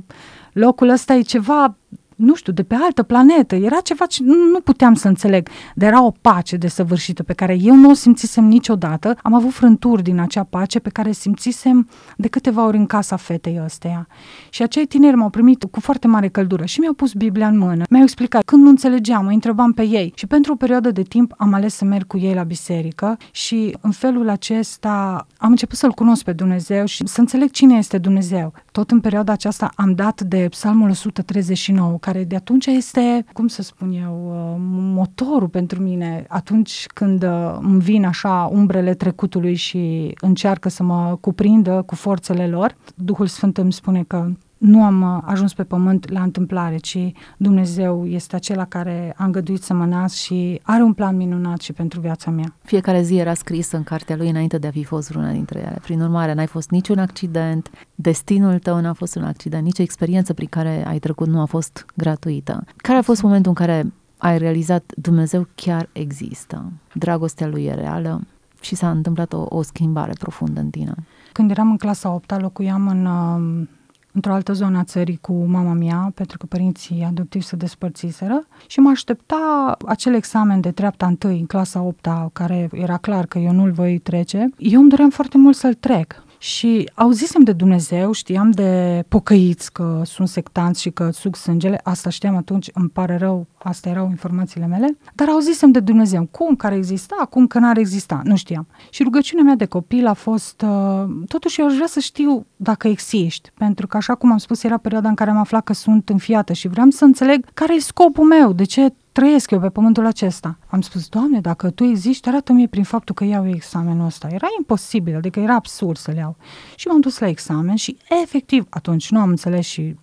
locul 0.52 0.88
ăsta 0.88 1.14
e 1.14 1.21
ceva 1.21 1.76
nu 2.25 2.35
știu, 2.35 2.52
de 2.52 2.62
pe 2.62 2.75
altă 2.75 3.02
planetă. 3.02 3.54
Era 3.54 3.81
ceva 3.81 4.07
ce 4.07 4.23
nu, 4.23 4.35
nu 4.52 4.61
puteam 4.61 4.95
să 4.95 5.09
înțeleg, 5.09 5.49
dar 5.75 5.88
era 5.88 6.04
o 6.04 6.12
pace 6.21 6.57
desăvârșită 6.57 7.23
pe 7.23 7.33
care 7.33 7.57
eu 7.61 7.75
nu 7.75 7.90
o 7.90 7.95
simțisem 7.95 8.45
niciodată. 8.45 9.16
Am 9.23 9.35
avut 9.35 9.52
frânturi 9.52 10.02
din 10.02 10.19
acea 10.19 10.43
pace 10.43 10.78
pe 10.78 10.90
care 10.90 11.12
simțisem 11.12 11.88
de 12.16 12.28
câteva 12.28 12.66
ori 12.66 12.76
în 12.76 12.87
casa 12.87 13.16
fetei 13.16 13.61
ăsteia. 13.64 14.07
Și 14.50 14.62
acei 14.62 14.87
tineri 14.87 15.16
m-au 15.16 15.31
primit 15.31 15.64
cu 15.71 15.81
foarte 15.81 16.07
mare 16.07 16.28
căldură 16.28 16.64
și 16.64 16.81
mi-au 16.81 16.93
pus 16.93 17.12
Biblia 17.12 17.47
în 17.47 17.59
mână. 17.59 17.85
Mi-au 17.90 18.02
explicat 18.02 18.43
când 18.45 18.62
nu 18.62 18.69
înțelegeam, 18.69 19.25
mă 19.25 19.31
întrebam 19.31 19.73
pe 19.73 19.83
ei. 19.83 20.12
Și 20.16 20.26
pentru 20.26 20.52
o 20.52 20.57
perioadă 20.57 20.90
de 20.90 21.02
timp 21.02 21.35
am 21.37 21.52
ales 21.52 21.75
să 21.75 21.85
merg 21.85 22.07
cu 22.07 22.19
ei 22.19 22.35
la 22.35 22.43
biserică 22.43 23.16
și 23.31 23.76
în 23.81 23.90
felul 23.90 24.28
acesta 24.28 25.26
am 25.37 25.50
început 25.50 25.76
să-L 25.76 25.93
cunosc 25.93 26.25
pe 26.25 26.33
Dumnezeu 26.33 26.85
și 26.85 27.07
să 27.07 27.21
înțeleg 27.21 27.50
cine 27.50 27.76
este 27.76 27.99
Dumnezeu. 27.99 28.52
Tot 28.73 28.90
în 28.90 29.00
perioada 29.00 29.33
aceasta 29.33 29.71
am 29.75 29.95
dat 29.95 30.21
de 30.21 30.47
Psalmul 30.50 30.88
139, 30.88 31.99
care 32.00 32.13
de 32.23 32.37
atunci 32.37 32.66
este, 32.66 33.25
cum 33.33 33.47
să 33.47 33.62
spun 33.62 33.92
eu, 33.92 34.30
uh, 34.30 34.56
motorul 34.94 35.49
pentru 35.49 35.83
mine 35.83 36.25
atunci 36.28 36.87
când 36.94 37.23
uh, 37.23 37.56
îmi 37.61 37.80
vin 37.80 38.04
așa 38.04 38.49
umbrele 38.52 38.94
trecutului 38.94 39.54
și 39.54 40.14
încearcă 40.21 40.68
să 40.68 40.83
mă 40.83 41.16
cuprindă 41.21 41.83
cu 41.87 41.94
forțele 41.94 42.47
lor. 42.47 42.76
Duhul 42.94 43.26
Sfânt 43.26 43.59
îmi 43.59 43.73
spune 43.73 44.04
că 44.06 44.30
nu 44.64 44.85
am 44.85 45.02
uh, 45.02 45.23
ajuns 45.25 45.54
pe 45.54 45.64
pământ 45.64 46.11
la 46.11 46.23
întâmplare, 46.23 46.76
ci 46.76 47.12
Dumnezeu 47.37 48.06
este 48.06 48.37
acela 48.37 48.64
care 48.64 49.14
a 49.16 49.25
îngăduit 49.25 49.62
să 49.62 49.75
mă 49.75 49.85
nasc 49.85 50.16
și 50.16 50.61
are 50.62 50.83
un 50.83 50.92
plan 50.92 51.16
minunat 51.16 51.61
și 51.61 51.73
pentru 51.73 52.00
viața 52.00 52.30
mea. 52.30 52.54
Fiecare 52.62 53.02
zi 53.02 53.16
era 53.16 53.35
scrisă 53.35 53.76
în 53.76 53.83
cartea 53.83 54.16
lui 54.16 54.28
înainte 54.28 54.59
de 54.59 54.66
a 54.66 54.71
fi 54.71 54.85
fost 54.85 55.09
vreuna 55.09 55.33
dintre 55.33 55.59
ele. 55.59 55.78
Prin 55.83 56.00
urmare, 56.00 56.35
n-ai 56.35 56.47
fost 56.47 56.71
niciun 56.71 56.99
accident, 56.99 57.71
destinul 57.94 58.59
tău 58.59 58.80
n-a 58.80 58.92
fost 58.92 59.14
un 59.14 59.25
accident, 59.25 59.64
nici 59.64 59.78
experiență 59.78 60.33
prin 60.33 60.49
care 60.49 60.87
ai 60.87 60.99
trecut 60.99 61.26
nu 61.26 61.40
a 61.40 61.44
fost 61.44 61.87
gratuită. 61.94 62.64
Care 62.76 62.99
a 62.99 63.02
fost 63.02 63.23
momentul 63.23 63.49
în 63.49 63.66
care 63.66 63.92
ai 64.16 64.38
realizat 64.38 64.92
Dumnezeu 64.97 65.49
chiar 65.54 65.88
există, 65.92 66.73
dragostea 66.92 67.47
lui 67.47 67.64
e 67.64 67.75
reală 67.75 68.21
și 68.61 68.75
s-a 68.75 68.90
întâmplat 68.90 69.33
o, 69.33 69.47
o 69.49 69.62
schimbare 69.62 70.12
profundă 70.18 70.61
în 70.61 70.71
tine? 70.71 70.94
Când 71.33 71.50
eram 71.50 71.71
în 71.71 71.76
clasa 71.76 72.14
8 72.14 72.40
locuiam 72.40 72.88
în 72.88 73.06
uh, 73.06 73.66
într-o 74.14 74.33
altă 74.33 74.52
zonă 74.52 74.78
a 74.78 74.85
țării 74.85 75.18
cu 75.21 75.33
mama 75.33 75.73
mea, 75.73 76.12
pentru 76.14 76.38
că 76.38 76.47
părinții 76.47 77.04
adoptivi 77.09 77.44
se 77.44 77.56
despărțiseră 77.56 78.47
și 78.66 78.80
mă 78.80 78.90
aștepta 78.90 79.76
acel 79.87 80.14
examen 80.14 80.61
de 80.61 80.71
treapta 80.71 81.06
întâi 81.06 81.38
în 81.38 81.47
clasa 81.47 81.80
8 81.83 82.09
care 82.33 82.68
era 82.73 82.97
clar 82.97 83.26
că 83.26 83.38
eu 83.38 83.52
nu-l 83.52 83.71
voi 83.71 83.99
trece. 83.99 84.49
Eu 84.59 84.80
îmi 84.80 84.88
doream 84.88 85.11
foarte 85.11 85.38
mult 85.38 85.56
să-l 85.56 85.75
trec. 85.75 86.24
Și 86.45 86.91
auzisem 86.95 87.43
de 87.43 87.53
Dumnezeu, 87.53 88.13
știam 88.13 88.51
de 88.51 89.05
pocăiți 89.09 89.73
că 89.73 90.03
sunt 90.05 90.29
sectanți 90.29 90.81
și 90.81 90.91
că 90.91 91.11
suc 91.11 91.37
sângele, 91.37 91.81
asta 91.83 92.11
știam 92.11 92.37
atunci, 92.37 92.71
îmi 92.75 92.89
pare 92.89 93.17
rău, 93.17 93.47
astea 93.59 93.91
erau 93.91 94.09
informațiile 94.11 94.67
mele, 94.67 94.97
dar 95.15 95.29
auzisem 95.29 95.71
de 95.71 95.81
Dumnezeu, 95.81 96.29
cum? 96.31 96.57
Care 96.57 96.75
exista, 96.75 97.27
cum 97.31 97.47
că 97.47 97.59
n-ar 97.59 97.77
exista, 97.77 98.21
nu 98.25 98.37
știam. 98.37 98.67
Și 98.91 99.03
rugăciunea 99.03 99.45
mea 99.45 99.55
de 99.55 99.65
copil 99.65 100.07
a 100.07 100.13
fost, 100.13 100.63
uh, 100.63 101.05
totuși 101.29 101.61
eu 101.61 101.67
aș 101.67 101.75
vrea 101.75 101.87
să 101.87 102.01
știu 102.01 102.47
dacă 102.57 102.89
existi, 102.89 103.51
pentru 103.59 103.87
că 103.87 103.97
așa 103.97 104.15
cum 104.15 104.33
am 104.33 104.39
spus, 104.39 104.63
era 104.63 104.77
perioada 104.77 105.09
în 105.09 105.15
care 105.15 105.31
am 105.31 105.39
aflat 105.39 105.65
că 105.65 105.73
sunt 105.73 106.09
înfiată 106.09 106.53
și 106.53 106.69
vreau 106.69 106.91
să 106.91 107.05
înțeleg 107.05 107.47
care 107.55 107.75
e 107.75 107.81
scopul 107.81 108.25
meu, 108.25 108.53
de 108.53 108.65
ce 108.65 108.93
trăiesc 109.14 109.50
eu 109.50 109.61
pe 109.61 109.68
pământul 109.68 110.06
acesta. 110.06 110.59
Am 110.66 110.80
spus, 110.80 111.09
Doamne, 111.09 111.40
dacă 111.40 111.71
Tu 111.71 111.85
existi, 111.85 112.28
arată-mi 112.28 112.68
prin 112.68 112.85
faptul 112.85 113.14
că 113.14 113.25
iau 113.25 113.49
examenul 113.49 114.06
ăsta. 114.06 114.28
Era 114.30 114.47
imposibil, 114.59 115.16
adică 115.16 115.40
era 115.40 115.54
absurd 115.54 115.97
să 115.97 116.11
le 116.11 116.18
iau. 116.18 116.37
Și 116.76 116.87
m-am 116.87 117.00
dus 117.00 117.18
la 117.18 117.26
examen 117.26 117.76
și 117.76 117.97
efectiv, 118.23 118.66
atunci 118.71 119.11
nu 119.11 119.21
am 119.21 119.28
înțeles 119.28 119.66
și 119.66 119.97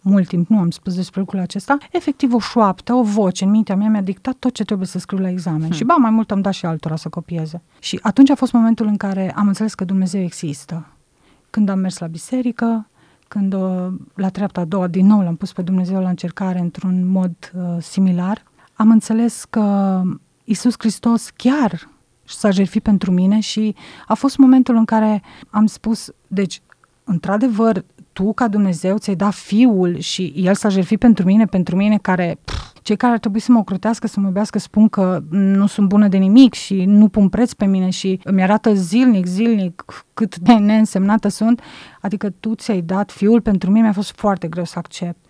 mult 0.00 0.28
timp 0.28 0.48
nu 0.48 0.58
am 0.58 0.70
spus 0.70 0.94
despre 0.94 1.20
lucrul 1.20 1.40
acesta, 1.40 1.78
efectiv 1.90 2.34
o 2.34 2.38
șoaptă, 2.38 2.92
o 2.92 3.02
voce 3.02 3.44
în 3.44 3.50
mintea 3.50 3.76
mea 3.76 3.88
mi-a 3.88 4.00
dictat 4.00 4.34
tot 4.34 4.54
ce 4.54 4.64
trebuie 4.64 4.86
să 4.86 4.98
scriu 4.98 5.18
la 5.18 5.28
examen. 5.28 5.60
Hmm. 5.60 5.70
Și 5.70 5.84
ba, 5.84 5.94
mai 5.94 6.10
mult 6.10 6.30
am 6.30 6.40
dat 6.40 6.52
și 6.52 6.66
altora 6.66 6.96
să 6.96 7.08
copieze. 7.08 7.62
Și 7.78 7.98
atunci 8.02 8.30
a 8.30 8.34
fost 8.34 8.52
momentul 8.52 8.86
în 8.86 8.96
care 8.96 9.32
am 9.36 9.46
înțeles 9.46 9.74
că 9.74 9.84
Dumnezeu 9.84 10.22
există. 10.22 10.86
Când 11.50 11.68
am 11.68 11.78
mers 11.78 11.98
la 11.98 12.06
biserică, 12.06 12.88
când 13.28 13.54
o, 13.54 13.90
la 14.14 14.28
treapta 14.28 14.60
a 14.60 14.64
doua 14.64 14.86
din 14.86 15.06
nou 15.06 15.20
l-am 15.20 15.36
pus 15.36 15.52
pe 15.52 15.62
Dumnezeu 15.62 16.00
la 16.00 16.08
încercare 16.08 16.58
într-un 16.58 17.06
mod 17.06 17.34
uh, 17.54 17.76
similar, 17.78 18.42
am 18.74 18.90
înțeles 18.90 19.44
că 19.50 20.02
Isus 20.44 20.74
Hristos 20.78 21.30
chiar 21.36 21.88
s-a 22.24 22.50
jertfit 22.50 22.82
pentru 22.82 23.10
mine 23.10 23.40
și 23.40 23.74
a 24.06 24.14
fost 24.14 24.36
momentul 24.36 24.76
în 24.76 24.84
care 24.84 25.22
am 25.50 25.66
spus, 25.66 26.10
deci, 26.26 26.60
într-adevăr, 27.04 27.84
tu 28.12 28.32
ca 28.32 28.48
Dumnezeu 28.48 28.96
ți-ai 28.98 29.16
dat 29.16 29.34
Fiul 29.34 29.98
și 29.98 30.32
El 30.36 30.54
s-a 30.54 30.68
jertfit 30.68 30.98
pentru 30.98 31.24
mine, 31.24 31.44
pentru 31.44 31.76
mine 31.76 31.98
care... 31.98 32.38
Pf, 32.44 32.72
cei 32.82 32.96
care 32.96 33.12
ar 33.12 33.18
trebui 33.18 33.40
să 33.40 33.52
mă 33.52 33.58
ocrotească, 33.58 34.06
să 34.06 34.20
mă 34.20 34.26
iubească, 34.26 34.58
spun 34.58 34.88
că 34.88 35.22
nu 35.30 35.66
sunt 35.66 35.88
bună 35.88 36.08
de 36.08 36.16
nimic 36.16 36.54
și 36.54 36.84
nu 36.84 37.08
pun 37.08 37.28
preț 37.28 37.52
pe 37.52 37.64
mine 37.64 37.90
și 37.90 38.20
îmi 38.24 38.42
arată 38.42 38.74
zilnic, 38.74 39.26
zilnic 39.26 39.84
cât 40.14 40.38
de 40.38 40.52
neînsemnată 40.52 41.28
sunt. 41.28 41.60
Adică 42.00 42.30
tu 42.30 42.54
ți-ai 42.54 42.80
dat 42.80 43.10
Fiul, 43.10 43.40
pentru 43.40 43.70
mine 43.70 43.82
mi-a 43.82 43.92
fost 43.92 44.12
foarte 44.16 44.48
greu 44.48 44.64
să 44.64 44.74
accept 44.76 45.24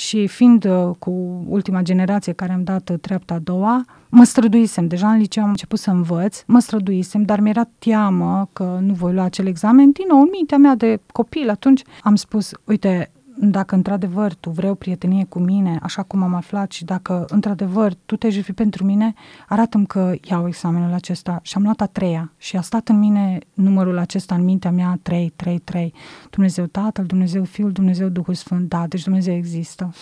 și 0.00 0.26
fiind 0.26 0.64
uh, 0.64 0.90
cu 0.98 1.10
ultima 1.48 1.82
generație 1.82 2.32
care 2.32 2.52
am 2.52 2.64
dat 2.64 2.88
uh, 2.88 2.98
treapta 3.00 3.34
a 3.34 3.38
doua, 3.38 3.84
mă 4.08 4.24
străduisem, 4.24 4.86
deja 4.86 5.10
în 5.10 5.18
liceu 5.18 5.42
am 5.42 5.48
început 5.48 5.78
să 5.78 5.90
învăț, 5.90 6.42
mă 6.46 6.58
străduisem, 6.58 7.22
dar 7.22 7.40
mi-era 7.40 7.68
teamă 7.78 8.48
că 8.52 8.78
nu 8.82 8.92
voi 8.92 9.12
lua 9.12 9.24
acel 9.24 9.46
examen. 9.46 9.90
Din 9.90 10.04
nou, 10.08 10.20
în 10.20 10.28
mintea 10.32 10.58
mea 10.58 10.74
de 10.74 11.00
copil, 11.12 11.50
atunci 11.50 11.82
am 12.02 12.14
spus, 12.14 12.52
uite, 12.64 13.10
dacă 13.42 13.74
într-adevăr 13.74 14.34
tu 14.34 14.50
vrei 14.50 14.70
o 14.70 14.74
prietenie 14.74 15.24
cu 15.24 15.38
mine, 15.38 15.78
așa 15.82 16.02
cum 16.02 16.22
am 16.22 16.34
aflat, 16.34 16.70
și 16.70 16.84
dacă 16.84 17.24
într-adevăr 17.28 17.94
tu 18.06 18.16
te 18.16 18.28
fi 18.30 18.52
pentru 18.52 18.84
mine, 18.84 19.14
arată-mi 19.48 19.86
că 19.86 20.12
iau 20.24 20.46
examenul 20.46 20.92
acesta. 20.92 21.38
Și 21.42 21.56
am 21.56 21.62
luat 21.62 21.80
a 21.80 21.86
treia 21.86 22.32
și 22.36 22.56
a 22.56 22.60
stat 22.60 22.88
în 22.88 22.98
mine 22.98 23.38
numărul 23.54 23.98
acesta 23.98 24.34
în 24.34 24.44
mintea 24.44 24.70
mea 24.70 24.98
3, 25.02 25.32
3, 25.36 25.58
3. 25.58 25.94
Dumnezeu 26.30 26.64
Tatăl, 26.64 27.04
Dumnezeu 27.04 27.44
Fiul, 27.44 27.72
Dumnezeu 27.72 28.08
Duhul 28.08 28.34
Sfânt. 28.34 28.68
Da, 28.68 28.86
deci 28.86 29.02
Dumnezeu 29.02 29.34
există. 29.34 29.94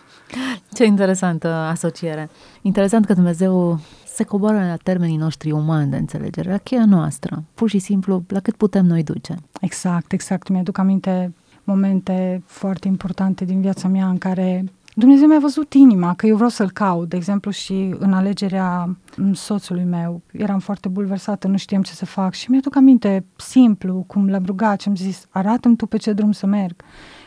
Ce 0.76 0.84
interesantă 0.84 1.48
asociere. 1.48 2.30
Interesant 2.62 3.06
că 3.06 3.14
Dumnezeu 3.14 3.80
se 4.06 4.24
coboară 4.24 4.56
la 4.56 4.76
termenii 4.76 5.16
noștri 5.16 5.50
umani 5.50 5.90
de 5.90 5.96
înțelegere, 5.96 6.50
la 6.50 6.56
cheia 6.56 6.84
noastră, 6.84 7.44
pur 7.54 7.68
și 7.68 7.78
simplu, 7.78 8.24
la 8.28 8.40
cât 8.40 8.54
putem 8.54 8.86
noi 8.86 9.02
duce. 9.02 9.34
Exact, 9.60 10.12
exact. 10.12 10.48
Mi-aduc 10.48 10.78
aminte 10.78 11.32
momente 11.70 12.42
foarte 12.46 12.88
importante 12.88 13.44
din 13.44 13.60
viața 13.60 13.88
mea 13.88 14.08
în 14.08 14.18
care 14.18 14.64
Dumnezeu 14.94 15.26
mi-a 15.26 15.38
văzut 15.38 15.72
inima, 15.72 16.14
că 16.14 16.26
eu 16.26 16.34
vreau 16.34 16.50
să-l 16.50 16.70
caut, 16.70 17.08
de 17.08 17.16
exemplu, 17.16 17.50
și 17.50 17.94
în 17.98 18.12
alegerea 18.12 18.96
soțului 19.32 19.84
meu. 19.84 20.22
Eram 20.32 20.58
foarte 20.58 20.88
bulversată, 20.88 21.48
nu 21.48 21.56
știam 21.56 21.82
ce 21.82 21.92
să 21.92 22.06
fac 22.06 22.34
și 22.34 22.50
mi-aduc 22.50 22.76
aminte 22.76 23.24
simplu, 23.36 24.04
cum 24.06 24.28
l-am 24.28 24.42
rugat 24.46 24.80
și 24.80 24.88
am 24.88 24.96
zis, 24.96 25.26
arată-mi 25.30 25.76
tu 25.76 25.86
pe 25.86 25.96
ce 25.96 26.12
drum 26.12 26.32
să 26.32 26.46
merg. 26.46 26.82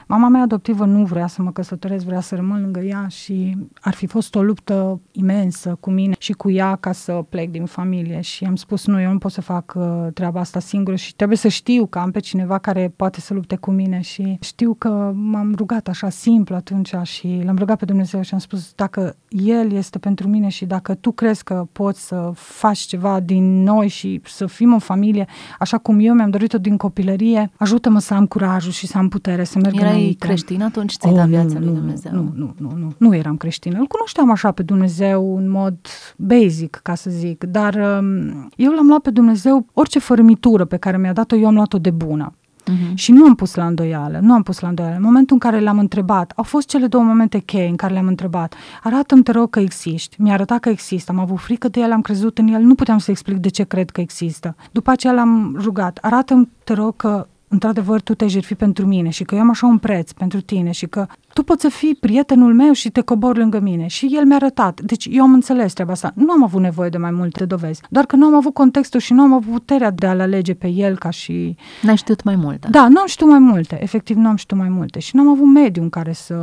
Mama 0.08 0.28
mea 0.28 0.42
adoptivă 0.42 0.86
nu 0.86 1.06
vrea 1.06 1.28
să 1.28 1.42
mă 1.42 1.52
căsătoresc, 1.52 2.06
vrea 2.06 2.20
să 2.20 2.36
rămân 2.36 2.62
lângă 2.62 2.80
ea 2.80 3.08
și 3.08 3.58
ar 3.82 3.94
fi 3.94 4.08
fost 4.08 4.36
o 4.36 4.42
luptă 4.44 5.02
imensă 5.12 5.78
cu 5.80 5.90
mine 5.90 6.16
și 6.20 6.32
cu 6.32 6.52
ea 6.52 6.76
ca 6.76 6.92
să 6.92 7.26
plec 7.30 7.50
din 7.50 7.66
familie 7.66 8.22
și 8.22 8.46
am 8.46 8.56
spus 8.56 8.86
nu, 8.86 9.02
eu 9.02 9.12
nu 9.12 9.18
pot 9.18 9.32
să 9.32 9.42
fac 9.42 9.74
uh, 9.76 10.08
treaba 10.14 10.40
asta 10.40 10.60
singură 10.60 10.96
și 10.96 11.16
trebuie 11.16 11.38
să 11.38 11.48
știu 11.48 11.86
că 11.86 12.00
am 12.00 12.12
pe 12.12 12.20
cineva 12.20 12.58
care 12.58 12.94
poate 12.96 13.20
să 13.20 13.34
lupte 13.34 13.56
cu 13.56 13.72
mine 13.72 14.02
și 14.02 14.38
știu 14.42 14.74
că 14.74 15.12
m-am 15.16 15.54
rugat 15.58 15.88
așa 15.88 16.10
simplu 16.10 16.56
atunci 16.56 16.94
și 17.04 17.42
l-am 17.46 17.58
rugat 17.58 17.78
pe 17.78 17.86
Dumnezeu 17.86 18.22
și 18.22 18.34
am 18.34 18.40
spus 18.40 18.74
dacă 18.76 19.16
El 19.30 19.72
este 19.72 20.00
pentru 20.00 20.28
mine 20.28 20.48
și 20.48 20.66
dacă 20.66 20.94
tu 20.94 21.12
crezi 21.12 21.44
că 21.44 21.68
poți 21.72 22.08
să 22.08 22.32
faci 22.34 22.80
ceva 22.80 23.20
din 23.20 23.64
noi 23.64 23.88
și 23.88 24.22
să 24.24 24.46
fim 24.46 24.74
o 24.74 24.80
familie 24.80 25.28
așa 25.60 25.78
cum 25.78 26.00
eu 26.00 26.14
mi-am 26.14 26.30
dorit-o 26.30 26.58
din 26.58 26.78
copilărie, 26.78 27.52
ajută-mă 27.58 28.00
să 28.00 28.14
am 28.14 28.26
curajul 28.26 28.72
și 28.72 28.88
să 28.88 28.98
am 28.98 29.08
putere 29.08 29.44
să 29.44 29.60
merg 29.60 29.80
Erai 29.94 30.04
înainte. 30.04 30.28
creștin 30.28 30.64
atunci? 30.64 30.98
Ți-ai 30.98 31.14
oh, 31.14 31.20
dat 31.20 31.28
viața 31.28 31.60
nu, 31.60 31.66
lui 31.66 31.74
Dumnezeu? 31.74 32.12
Nu, 32.14 32.32
nu, 32.36 32.54
nu, 32.58 32.72
nu, 32.78 32.94
nu 32.98 33.16
eram 33.16 33.38
creștină. 33.38 33.80
Îl 33.80 33.86
cunoșteam 33.86 34.32
așa 34.32 34.52
pe 34.52 34.64
Dumnezeu 34.64 35.38
în 35.38 35.50
mod 35.50 35.76
basic, 36.18 36.80
ca 36.84 36.96
să 36.96 37.10
zic, 37.10 37.44
dar 37.44 37.74
um, 37.74 38.50
eu 38.56 38.72
l-am 38.72 38.88
luat 38.88 39.02
pe 39.02 39.10
Dumnezeu, 39.10 39.66
orice 39.74 40.00
fărâmitură 40.00 40.66
pe 40.66 40.78
care 40.78 40.98
mi-a 40.98 41.14
dat-o, 41.14 41.36
eu 41.36 41.48
am 41.48 41.54
luat-o 41.54 41.78
de 41.78 41.92
bună. 41.92 42.34
Uh-huh. 42.72 42.94
Și 42.94 43.12
nu 43.12 43.26
am 43.26 43.36
pus 43.36 43.56
la 43.56 43.66
îndoială, 43.66 44.20
nu 44.22 44.34
am 44.34 44.44
pus 44.44 44.60
la 44.60 44.68
îndoială. 44.68 44.96
În 44.96 45.02
momentul 45.02 45.34
în 45.42 45.50
care 45.50 45.64
l-am 45.64 45.80
întrebat, 45.80 46.34
au 46.36 46.44
fost 46.44 46.68
cele 46.68 46.88
două 46.88 47.04
momente 47.04 47.40
cheie 47.40 47.68
în 47.68 47.76
care 47.76 47.94
le-am 47.94 48.08
întrebat. 48.08 48.56
Arată-mi, 48.84 49.24
te 49.24 49.32
rog, 49.32 49.50
că 49.50 49.60
existi. 49.60 50.22
Mi-a 50.22 50.34
arătat 50.34 50.60
că 50.60 50.70
există, 50.70 51.12
am 51.12 51.20
avut 51.20 51.40
frică 51.40 51.68
de 51.68 51.80
el, 51.80 51.92
am 51.92 52.02
crezut 52.02 52.38
în 52.38 52.48
el, 52.48 52.62
nu 52.62 52.76
puteam 52.76 52.98
să 52.98 53.12
explic 53.12 53.38
de 53.38 53.50
ce 53.50 53.64
cred 53.64 53.90
că 53.90 54.02
există. 54.02 54.56
După 54.72 54.92
aceea 54.92 55.14
l-am 55.14 55.56
rugat, 55.60 55.98
arată-mi, 56.02 56.50
te 56.64 56.74
rog, 56.74 56.96
că 56.96 57.28
într-adevăr 57.54 58.02
tu 58.02 58.14
te 58.14 58.28
jertfi 58.28 58.56
pentru 58.56 58.86
mine 58.86 59.10
și 59.10 59.24
că 59.24 59.36
eu 59.36 59.42
am 59.42 59.50
așa 59.50 59.68
un 59.68 59.78
preț 59.78 60.12
pentru 60.12 60.42
tine 60.42 60.72
și 60.72 60.86
că 60.86 61.08
tu 61.34 61.44
poți 61.44 61.62
să 61.62 61.70
fii 61.70 61.96
prietenul 61.96 62.54
meu 62.54 62.72
și 62.72 62.90
te 62.90 63.02
cobori 63.02 63.38
lângă 63.40 63.60
mine. 63.60 63.88
Și 63.88 64.10
el 64.12 64.26
mi-a 64.26 64.36
arătat. 64.36 64.82
Deci 64.82 65.08
eu 65.12 65.24
am 65.24 65.34
înțeles 65.34 65.74
treaba 65.74 65.92
asta. 65.92 66.12
Nu 66.16 66.32
am 66.32 66.44
avut 66.44 66.62
nevoie 66.62 66.90
de 66.90 66.98
mai 66.98 67.12
multe 67.12 67.46
dovezi, 67.46 67.82
doar 67.90 68.06
că 68.06 68.16
nu 68.16 68.26
am 68.26 68.36
avut 68.36 68.54
contextul 68.54 69.00
și 69.00 69.14
nu 69.14 69.22
am 69.22 69.34
avut 69.34 69.52
puterea 69.52 69.92
de 69.92 70.08
a-l 70.08 70.20
alege 70.20 70.54
pe 70.54 70.68
el 70.68 70.98
ca 70.98 71.10
și... 71.10 71.56
N-ai 71.82 71.96
știut 71.96 72.24
mai 72.24 72.36
multe. 72.36 72.68
Da, 72.72 72.88
nu 72.88 73.00
am 73.00 73.08
știut 73.08 73.30
mai 73.30 73.40
multe. 73.40 73.82
Efectiv, 73.82 74.18
nu 74.18 74.28
am 74.28 74.36
știut 74.36 74.60
mai 74.60 74.70
multe. 74.70 75.00
Și 75.00 75.16
nu 75.16 75.22
am 75.22 75.28
avut 75.28 75.48
mediu 75.48 75.82
în 75.82 75.90
care 75.90 76.12
să 76.12 76.36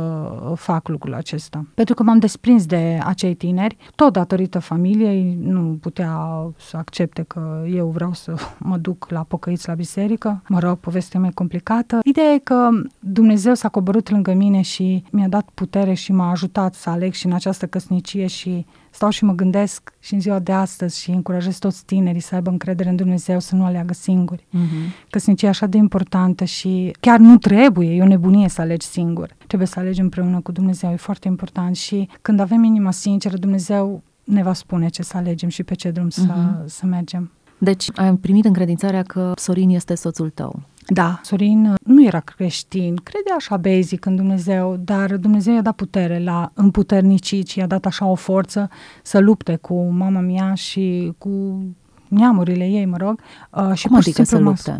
fac 0.55 0.87
lucrul 0.87 1.13
acesta. 1.13 1.65
Pentru 1.73 1.95
că 1.95 2.03
m-am 2.03 2.19
desprins 2.19 2.65
de 2.65 2.99
acei 3.03 3.33
tineri, 3.33 3.77
tot 3.95 4.13
datorită 4.13 4.59
familiei, 4.59 5.37
nu 5.41 5.77
putea 5.81 6.17
să 6.57 6.77
accepte 6.77 7.23
că 7.27 7.63
eu 7.73 7.87
vreau 7.93 8.13
să 8.13 8.33
mă 8.57 8.77
duc 8.77 9.07
la 9.09 9.25
pocăiți 9.27 9.67
la 9.67 9.73
biserică. 9.73 10.41
Mă 10.47 10.59
rog, 10.59 10.77
povestea 10.77 11.19
mai 11.19 11.31
complicată. 11.33 11.99
Ideea 12.03 12.33
e 12.33 12.37
că 12.37 12.69
Dumnezeu 12.99 13.53
s-a 13.53 13.69
coborât 13.69 14.09
lângă 14.09 14.33
mine 14.33 14.61
și 14.61 14.80
mi-a 15.11 15.27
dat 15.27 15.49
putere 15.53 15.93
și 15.93 16.11
m-a 16.11 16.29
ajutat 16.29 16.73
să 16.73 16.89
aleg 16.89 17.13
și 17.13 17.25
în 17.25 17.33
această 17.33 17.65
căsnicie 17.67 18.27
și 18.27 18.65
stau 18.91 19.09
și 19.09 19.23
mă 19.23 19.33
gândesc 19.33 19.93
și 19.99 20.13
în 20.13 20.19
ziua 20.19 20.39
de 20.39 20.51
astăzi 20.51 21.01
și 21.01 21.09
încurajez 21.09 21.57
toți 21.57 21.85
tinerii 21.85 22.21
să 22.21 22.35
aibă 22.35 22.49
încredere 22.49 22.89
în 22.89 22.95
Dumnezeu, 22.95 23.39
să 23.39 23.55
nu 23.55 23.63
aleagă 23.63 23.93
singuri. 23.93 24.47
Uh-huh. 24.47 25.09
Căsnicia 25.09 25.47
e 25.47 25.49
așa 25.49 25.65
de 25.65 25.77
importantă 25.77 26.43
și 26.43 26.95
chiar 26.99 27.19
nu 27.19 27.37
trebuie, 27.37 27.95
e 27.95 28.01
o 28.01 28.07
nebunie 28.07 28.49
să 28.49 28.61
alegi 28.61 28.85
singur. 28.85 29.35
Trebuie 29.47 29.67
să 29.67 29.79
alegi 29.79 30.01
împreună 30.01 30.39
cu 30.39 30.51
Dumnezeu, 30.51 30.91
e 30.91 30.95
foarte 30.95 31.27
important 31.27 31.75
și 31.75 32.09
când 32.21 32.39
avem 32.39 32.63
inima 32.63 32.91
sinceră, 32.91 33.37
Dumnezeu 33.37 34.03
ne 34.23 34.43
va 34.43 34.53
spune 34.53 34.87
ce 34.87 35.03
să 35.03 35.17
alegem 35.17 35.49
și 35.49 35.63
pe 35.63 35.73
ce 35.75 35.91
drum 35.91 36.09
să, 36.09 36.21
uh-huh. 36.21 36.65
să 36.65 36.85
mergem. 36.85 37.31
Deci 37.57 37.89
ai 37.95 38.15
primit 38.15 38.45
încredințarea 38.45 39.03
că 39.03 39.31
Sorin 39.35 39.69
este 39.69 39.95
soțul 39.95 40.29
tău. 40.29 40.61
Da, 40.93 41.19
Sorin 41.23 41.75
nu 41.83 42.05
era 42.05 42.19
creștin, 42.19 42.95
credea 42.95 43.35
așa 43.35 43.57
basic 43.57 44.05
în 44.05 44.15
Dumnezeu, 44.15 44.75
dar 44.79 45.17
Dumnezeu 45.17 45.53
i-a 45.53 45.61
dat 45.61 45.75
putere 45.75 46.23
la 46.23 46.51
împuternicit 46.53 47.47
și 47.47 47.59
i-a 47.59 47.67
dat 47.67 47.85
așa 47.85 48.05
o 48.05 48.15
forță 48.15 48.69
să 49.03 49.19
lupte 49.19 49.55
cu 49.55 49.89
mama 49.89 50.19
mea 50.19 50.53
și 50.53 51.13
cu 51.17 51.63
neamurile 52.07 52.67
ei, 52.67 52.85
mă 52.85 52.97
rog. 52.97 53.19
Uh, 53.49 53.73
și 53.73 53.87
Cum 53.87 53.95
adică 53.95 54.23
să 54.23 54.37
lupte? 54.37 54.79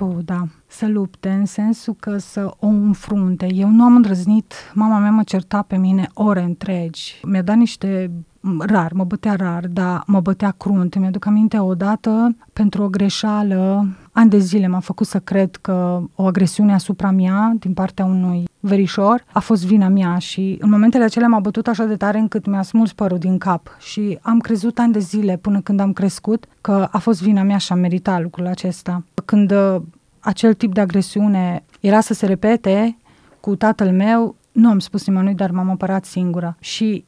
Uh, 0.00 0.16
da, 0.24 0.46
să 0.66 0.86
lupte 0.86 1.28
în 1.28 1.44
sensul 1.44 1.96
că 2.00 2.18
să 2.18 2.54
o 2.60 2.66
înfrunte. 2.66 3.54
Eu 3.54 3.68
nu 3.68 3.84
am 3.84 3.94
îndrăznit, 3.94 4.54
mama 4.74 4.98
mea 4.98 5.10
mă 5.10 5.22
certa 5.22 5.62
pe 5.62 5.76
mine 5.76 6.08
ore 6.14 6.42
întregi. 6.42 7.20
Mi-a 7.22 7.42
dat 7.42 7.56
niște 7.56 8.10
rar, 8.58 8.92
mă 8.92 9.04
bătea 9.04 9.34
rar, 9.34 9.66
dar 9.66 10.02
mă 10.06 10.20
bătea 10.20 10.50
crunt. 10.50 10.96
Mi-aduc 10.96 11.26
aminte 11.26 11.58
odată, 11.58 12.36
pentru 12.52 12.82
o 12.82 12.88
greșeală, 12.88 13.86
ani 14.12 14.30
de 14.30 14.38
zile 14.38 14.66
m-a 14.66 14.80
făcut 14.80 15.06
să 15.06 15.18
cred 15.18 15.56
că 15.56 16.02
o 16.14 16.26
agresiune 16.26 16.72
asupra 16.72 17.10
mea, 17.10 17.52
din 17.58 17.72
partea 17.72 18.04
unui 18.04 18.48
verișor, 18.60 19.24
a 19.32 19.40
fost 19.40 19.66
vina 19.66 19.88
mea 19.88 20.18
și 20.18 20.56
în 20.60 20.70
momentele 20.70 21.04
acelea 21.04 21.28
m-a 21.28 21.40
bătut 21.40 21.66
așa 21.66 21.84
de 21.84 21.96
tare 21.96 22.18
încât 22.18 22.46
mi-a 22.46 22.62
smuls 22.62 22.92
părul 22.92 23.18
din 23.18 23.38
cap 23.38 23.76
și 23.80 24.18
am 24.22 24.38
crezut 24.38 24.78
ani 24.78 24.92
de 24.92 24.98
zile 24.98 25.36
până 25.36 25.60
când 25.60 25.80
am 25.80 25.92
crescut 25.92 26.44
că 26.60 26.88
a 26.90 26.98
fost 26.98 27.22
vina 27.22 27.42
mea 27.42 27.56
și 27.56 27.72
am 27.72 27.78
meritat 27.78 28.22
lucrul 28.22 28.46
acesta. 28.46 29.04
Când 29.24 29.50
uh, 29.50 29.76
acel 30.20 30.54
tip 30.54 30.74
de 30.74 30.80
agresiune 30.80 31.64
era 31.80 32.00
să 32.00 32.14
se 32.14 32.26
repete 32.26 32.96
cu 33.40 33.56
tatăl 33.56 33.90
meu, 33.90 34.36
nu 34.52 34.68
am 34.68 34.78
spus 34.78 35.06
nimănui, 35.06 35.34
dar 35.34 35.50
m-am 35.50 35.70
apărat 35.70 36.04
singură 36.04 36.56
și 36.60 37.04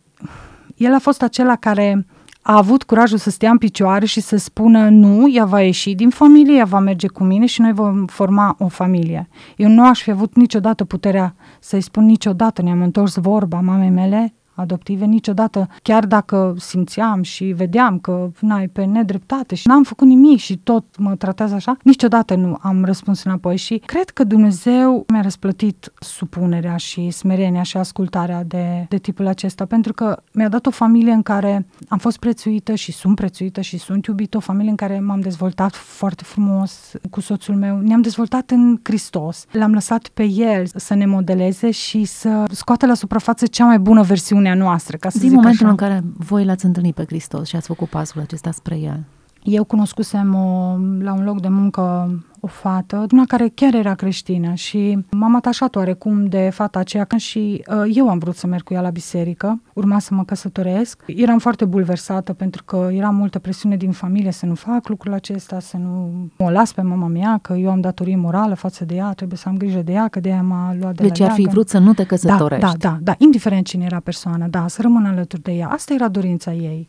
el 0.77 0.95
a 0.95 0.99
fost 0.99 1.23
acela 1.23 1.57
care 1.57 2.07
a 2.47 2.57
avut 2.57 2.83
curajul 2.83 3.19
să 3.19 3.31
stea 3.31 3.51
în 3.51 3.59
picioare 3.59 4.05
și 4.05 4.21
să 4.21 4.37
spună 4.37 4.89
nu, 4.89 5.33
ea 5.33 5.45
va 5.45 5.61
ieși 5.61 5.95
din 5.95 6.09
familie, 6.09 6.57
ea 6.57 6.65
va 6.65 6.79
merge 6.79 7.09
cu 7.09 7.25
mine 7.25 7.47
și 7.47 7.61
noi 7.61 7.73
vom 7.73 8.07
forma 8.07 8.57
o 8.59 8.69
familie. 8.69 9.29
Eu 9.57 9.69
nu 9.69 9.87
aș 9.87 10.03
fi 10.03 10.11
avut 10.11 10.37
niciodată 10.37 10.85
puterea 10.85 11.35
să-i 11.61 11.81
spun 11.81 12.05
niciodată, 12.05 12.63
ne-am 12.63 12.83
întors 12.83 13.17
vorba 13.17 13.61
mamei 13.61 13.91
mele, 13.91 14.35
adoptive 14.55 15.05
niciodată, 15.05 15.69
chiar 15.83 16.07
dacă 16.07 16.55
simțeam 16.59 17.23
și 17.23 17.45
vedeam 17.45 17.99
că 17.99 18.31
n-ai 18.41 18.69
pe 18.69 18.85
nedreptate 18.85 19.55
și 19.55 19.69
n-am 19.69 19.83
făcut 19.83 20.07
nimic 20.07 20.39
și 20.39 20.57
tot 20.57 20.85
mă 20.99 21.15
tratează 21.15 21.55
așa, 21.55 21.77
niciodată 21.83 22.35
nu 22.35 22.59
am 22.61 22.85
răspuns 22.85 23.25
înapoi 23.25 23.57
și 23.57 23.83
cred 23.87 24.11
că 24.11 24.25
Dumnezeu 24.25 25.05
mi-a 25.09 25.21
răsplătit 25.21 25.93
supunerea 25.99 26.77
și 26.77 27.11
smerenia 27.11 27.63
și 27.63 27.77
ascultarea 27.77 28.45
de, 28.45 28.87
de 28.89 28.99
tipul 28.99 29.27
acesta, 29.27 29.65
pentru 29.65 29.93
că 29.93 30.23
mi-a 30.33 30.49
dat 30.49 30.67
o 30.67 30.71
familie 30.71 31.13
în 31.13 31.23
care 31.23 31.67
am 31.89 31.99
fost 31.99 32.19
prețuită 32.19 32.75
și 32.75 32.93
sunt 32.93 33.15
prețuită 33.15 33.61
și 33.61 33.79
sunt 33.79 34.07
iubită, 34.07 34.37
o 34.37 34.41
familie 34.41 34.71
în 34.71 34.77
care 34.77 35.01
m-am 35.01 35.21
dezvoltat 35.21 35.75
foarte 35.75 36.25
frumos 36.25 36.93
cu 37.11 37.21
soțul 37.21 37.55
meu, 37.55 37.79
ne-am 37.79 38.01
dezvoltat 38.01 38.51
în 38.51 38.81
Hristos, 38.83 39.47
l-am 39.51 39.73
lăsat 39.73 40.09
pe 40.09 40.25
El 40.25 40.67
să 40.75 40.95
ne 40.95 41.07
modeleze 41.07 41.71
și 41.71 42.05
să 42.05 42.45
scoate 42.51 42.87
la 42.87 42.95
suprafață 42.95 43.47
cea 43.47 43.65
mai 43.65 43.79
bună 43.79 44.03
versiune 44.03 44.44
misiunea 44.45 44.69
noastră, 44.71 44.97
ca 44.97 45.09
să 45.09 45.19
Din 45.19 45.29
zic 45.29 45.37
momentul 45.37 45.67
așa. 45.67 45.71
în 45.71 45.77
care 45.77 46.03
voi 46.17 46.45
l-ați 46.45 46.65
întâlnit 46.65 46.95
pe 46.95 47.05
Hristos 47.07 47.49
și 47.49 47.57
ați 47.57 47.67
făcut 47.67 47.89
pasul 47.89 48.21
acesta 48.21 48.51
spre 48.51 48.79
El. 48.79 49.05
Eu 49.43 49.65
cunoscusem 49.65 50.35
o, 50.35 50.77
la 50.99 51.13
un 51.13 51.25
loc 51.25 51.41
de 51.41 51.49
muncă 51.49 52.11
o 52.45 52.47
fată, 52.47 53.07
una 53.13 53.25
care 53.27 53.51
chiar 53.55 53.75
era 53.75 53.95
creștină 53.95 54.55
și 54.55 54.99
m-am 55.11 55.37
atașat 55.37 55.77
oarecum 55.77 56.27
de 56.27 56.51
fata 56.53 56.79
aceea 56.79 57.07
și 57.17 57.65
uh, 57.69 57.93
eu 57.95 58.09
am 58.09 58.19
vrut 58.19 58.37
să 58.37 58.47
merg 58.47 58.63
cu 58.63 58.75
ea 58.75 58.81
la 58.81 58.91
biserică, 58.91 59.63
urma 59.73 59.99
să 59.99 60.15
mă 60.15 60.25
căsătoresc. 60.25 61.03
Eram 61.07 61.39
foarte 61.39 61.65
bulversată 61.65 62.33
pentru 62.33 62.65
că 62.65 62.89
era 62.93 63.11
multă 63.11 63.39
presiune 63.39 63.77
din 63.77 63.91
familie 63.91 64.31
să 64.31 64.47
nu 64.47 64.55
fac 64.55 64.89
lucrul 64.89 65.13
acesta, 65.13 65.61
să 65.61 65.77
nu 65.77 66.13
o 66.39 66.51
las 66.51 66.73
pe 66.73 66.83
mama 66.83 67.07
mea, 67.07 67.39
că 67.43 67.53
eu 67.53 67.71
am 67.71 67.81
datorie 67.81 68.17
morală 68.17 68.55
față 68.55 68.85
de 68.85 68.95
ea, 68.95 69.13
trebuie 69.13 69.39
să 69.39 69.49
am 69.49 69.57
grijă 69.57 69.83
de 69.83 69.93
ea, 69.93 70.09
că 70.09 70.21
de 70.21 70.29
ea 70.29 70.43
m-a 70.43 70.77
luat 70.81 70.95
de 70.95 71.03
deci 71.03 71.19
la 71.19 71.27
ar 71.27 71.33
fi 71.33 71.49
vrut 71.51 71.69
să 71.69 71.79
nu 71.79 71.95
te 71.95 72.05
căsătorești. 72.05 72.65
Da, 72.65 72.73
da, 72.79 72.89
da, 72.89 72.99
da, 73.01 73.15
indiferent 73.19 73.67
cine 73.67 73.85
era 73.85 74.01
persoana, 74.01 74.47
da, 74.47 74.69
să 74.69 74.83
rămân 74.83 75.05
alături 75.05 75.43
de 75.43 75.53
ea. 75.53 75.69
Asta 75.69 75.95
era 75.95 76.09
dorința 76.09 76.53
ei 76.53 76.89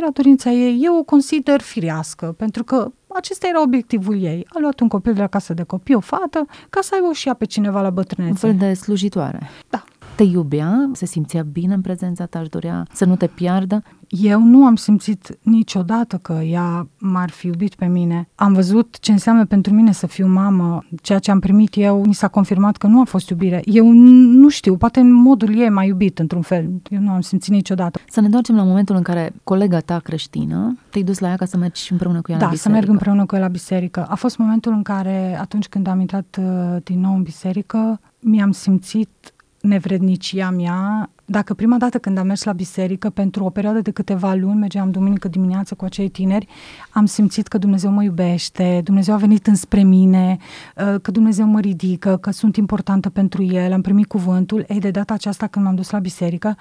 era 0.00 0.10
dorința 0.12 0.50
ei, 0.50 0.78
eu 0.82 0.96
o 0.96 1.02
consider 1.02 1.60
firească, 1.60 2.34
pentru 2.38 2.64
că 2.64 2.92
acesta 3.14 3.46
era 3.48 3.62
obiectivul 3.62 4.22
ei. 4.22 4.46
A 4.48 4.58
luat 4.60 4.80
un 4.80 4.88
copil 4.88 5.12
de 5.12 5.20
la 5.20 5.26
casă 5.26 5.54
de 5.54 5.62
copii, 5.62 5.94
o 5.94 6.00
fată, 6.00 6.46
ca 6.70 6.80
să 6.80 6.90
aibă 6.94 7.12
și 7.12 7.28
ea 7.28 7.34
pe 7.34 7.44
cineva 7.44 7.82
la 7.82 7.90
bătrânețe. 7.90 8.46
Un 8.46 8.52
fel 8.52 8.68
de 8.68 8.74
slujitoare. 8.74 9.48
Da. 9.68 9.84
Te 10.14 10.22
iubea? 10.22 10.90
Se 10.92 11.06
simțea 11.06 11.42
bine 11.42 11.74
în 11.74 11.80
prezența 11.80 12.26
ta? 12.26 12.38
Aș 12.38 12.48
dorea 12.48 12.86
să 12.92 13.04
nu 13.04 13.16
te 13.16 13.26
piardă? 13.26 13.82
Eu 14.10 14.42
nu 14.42 14.64
am 14.64 14.76
simțit 14.76 15.38
niciodată 15.42 16.16
că 16.16 16.32
ea 16.32 16.88
m-ar 16.98 17.30
fi 17.30 17.46
iubit 17.46 17.74
pe 17.74 17.86
mine. 17.86 18.28
Am 18.34 18.52
văzut 18.52 18.98
ce 18.98 19.12
înseamnă 19.12 19.44
pentru 19.44 19.74
mine 19.74 19.92
să 19.92 20.06
fiu 20.06 20.26
mamă. 20.26 20.84
Ceea 21.02 21.18
ce 21.18 21.30
am 21.30 21.38
primit 21.38 21.76
eu, 21.76 22.04
mi 22.06 22.14
s-a 22.14 22.28
confirmat 22.28 22.76
că 22.76 22.86
nu 22.86 23.00
a 23.00 23.04
fost 23.04 23.28
iubire. 23.28 23.62
Eu 23.64 23.90
nu 23.92 24.48
știu, 24.48 24.76
poate 24.76 25.00
în 25.00 25.12
modul 25.12 25.58
ei 25.58 25.68
m-a 25.68 25.84
iubit 25.84 26.18
într-un 26.18 26.42
fel. 26.42 26.70
Eu 26.88 27.00
nu 27.00 27.10
am 27.10 27.20
simțit 27.20 27.52
niciodată. 27.52 28.00
Să 28.08 28.20
ne 28.20 28.26
întoarcem 28.26 28.56
la 28.56 28.62
momentul 28.62 28.96
în 28.96 29.02
care 29.02 29.32
colega 29.44 29.78
ta 29.78 29.98
creștină 29.98 30.78
te-ai 30.90 31.04
dus 31.04 31.18
la 31.18 31.28
ea 31.28 31.36
ca 31.36 31.44
să 31.44 31.56
mergi 31.56 31.92
împreună 31.92 32.20
cu 32.20 32.32
ea 32.32 32.38
da, 32.38 32.44
la 32.44 32.50
biserică. 32.50 32.68
să 32.68 32.80
merg 32.80 32.88
împreună 32.88 33.26
cu 33.26 33.34
ea 33.34 33.40
la 33.40 33.48
biserică. 33.48 34.06
A 34.08 34.14
fost 34.14 34.38
momentul 34.38 34.72
în 34.72 34.82
care, 34.82 35.38
atunci 35.40 35.68
când 35.68 35.86
am 35.86 36.00
intrat 36.00 36.38
uh, 36.40 36.76
din 36.82 37.00
nou 37.00 37.14
în 37.14 37.22
biserică, 37.22 38.00
mi-am 38.20 38.50
simțit 38.50 39.34
nevrednicia 39.60 40.50
mea 40.50 41.10
dacă 41.30 41.54
prima 41.54 41.76
dată 41.76 41.98
când 41.98 42.18
am 42.18 42.26
mers 42.26 42.42
la 42.42 42.52
biserică, 42.52 43.10
pentru 43.10 43.44
o 43.44 43.50
perioadă 43.50 43.80
de 43.80 43.90
câteva 43.90 44.34
luni, 44.34 44.58
mergeam 44.58 44.90
duminică 44.90 45.28
dimineață 45.28 45.74
cu 45.74 45.84
acei 45.84 46.08
tineri, 46.08 46.46
am 46.90 47.06
simțit 47.06 47.46
că 47.46 47.58
Dumnezeu 47.58 47.90
mă 47.90 48.02
iubește, 48.02 48.80
Dumnezeu 48.84 49.14
a 49.14 49.16
venit 49.16 49.46
înspre 49.46 49.82
mine, 49.82 50.36
uh, 50.76 51.00
că 51.02 51.10
Dumnezeu 51.10 51.46
mă 51.46 51.60
ridică, 51.60 52.16
că 52.16 52.30
sunt 52.30 52.56
importantă 52.56 53.10
pentru 53.10 53.42
El, 53.42 53.72
am 53.72 53.80
primit 53.80 54.06
cuvântul. 54.06 54.64
Ei, 54.68 54.80
de 54.80 54.90
data 54.90 55.14
aceasta 55.14 55.46
când 55.46 55.64
m-am 55.64 55.74
dus 55.74 55.90
la 55.90 55.98
biserică, 55.98 56.56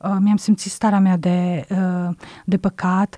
uh, 0.00 0.16
mi-am 0.20 0.36
simțit 0.36 0.70
starea 0.70 1.00
mea 1.00 1.16
de, 1.16 1.66
uh, 1.70 2.14
de 2.44 2.56
păcat, 2.56 3.16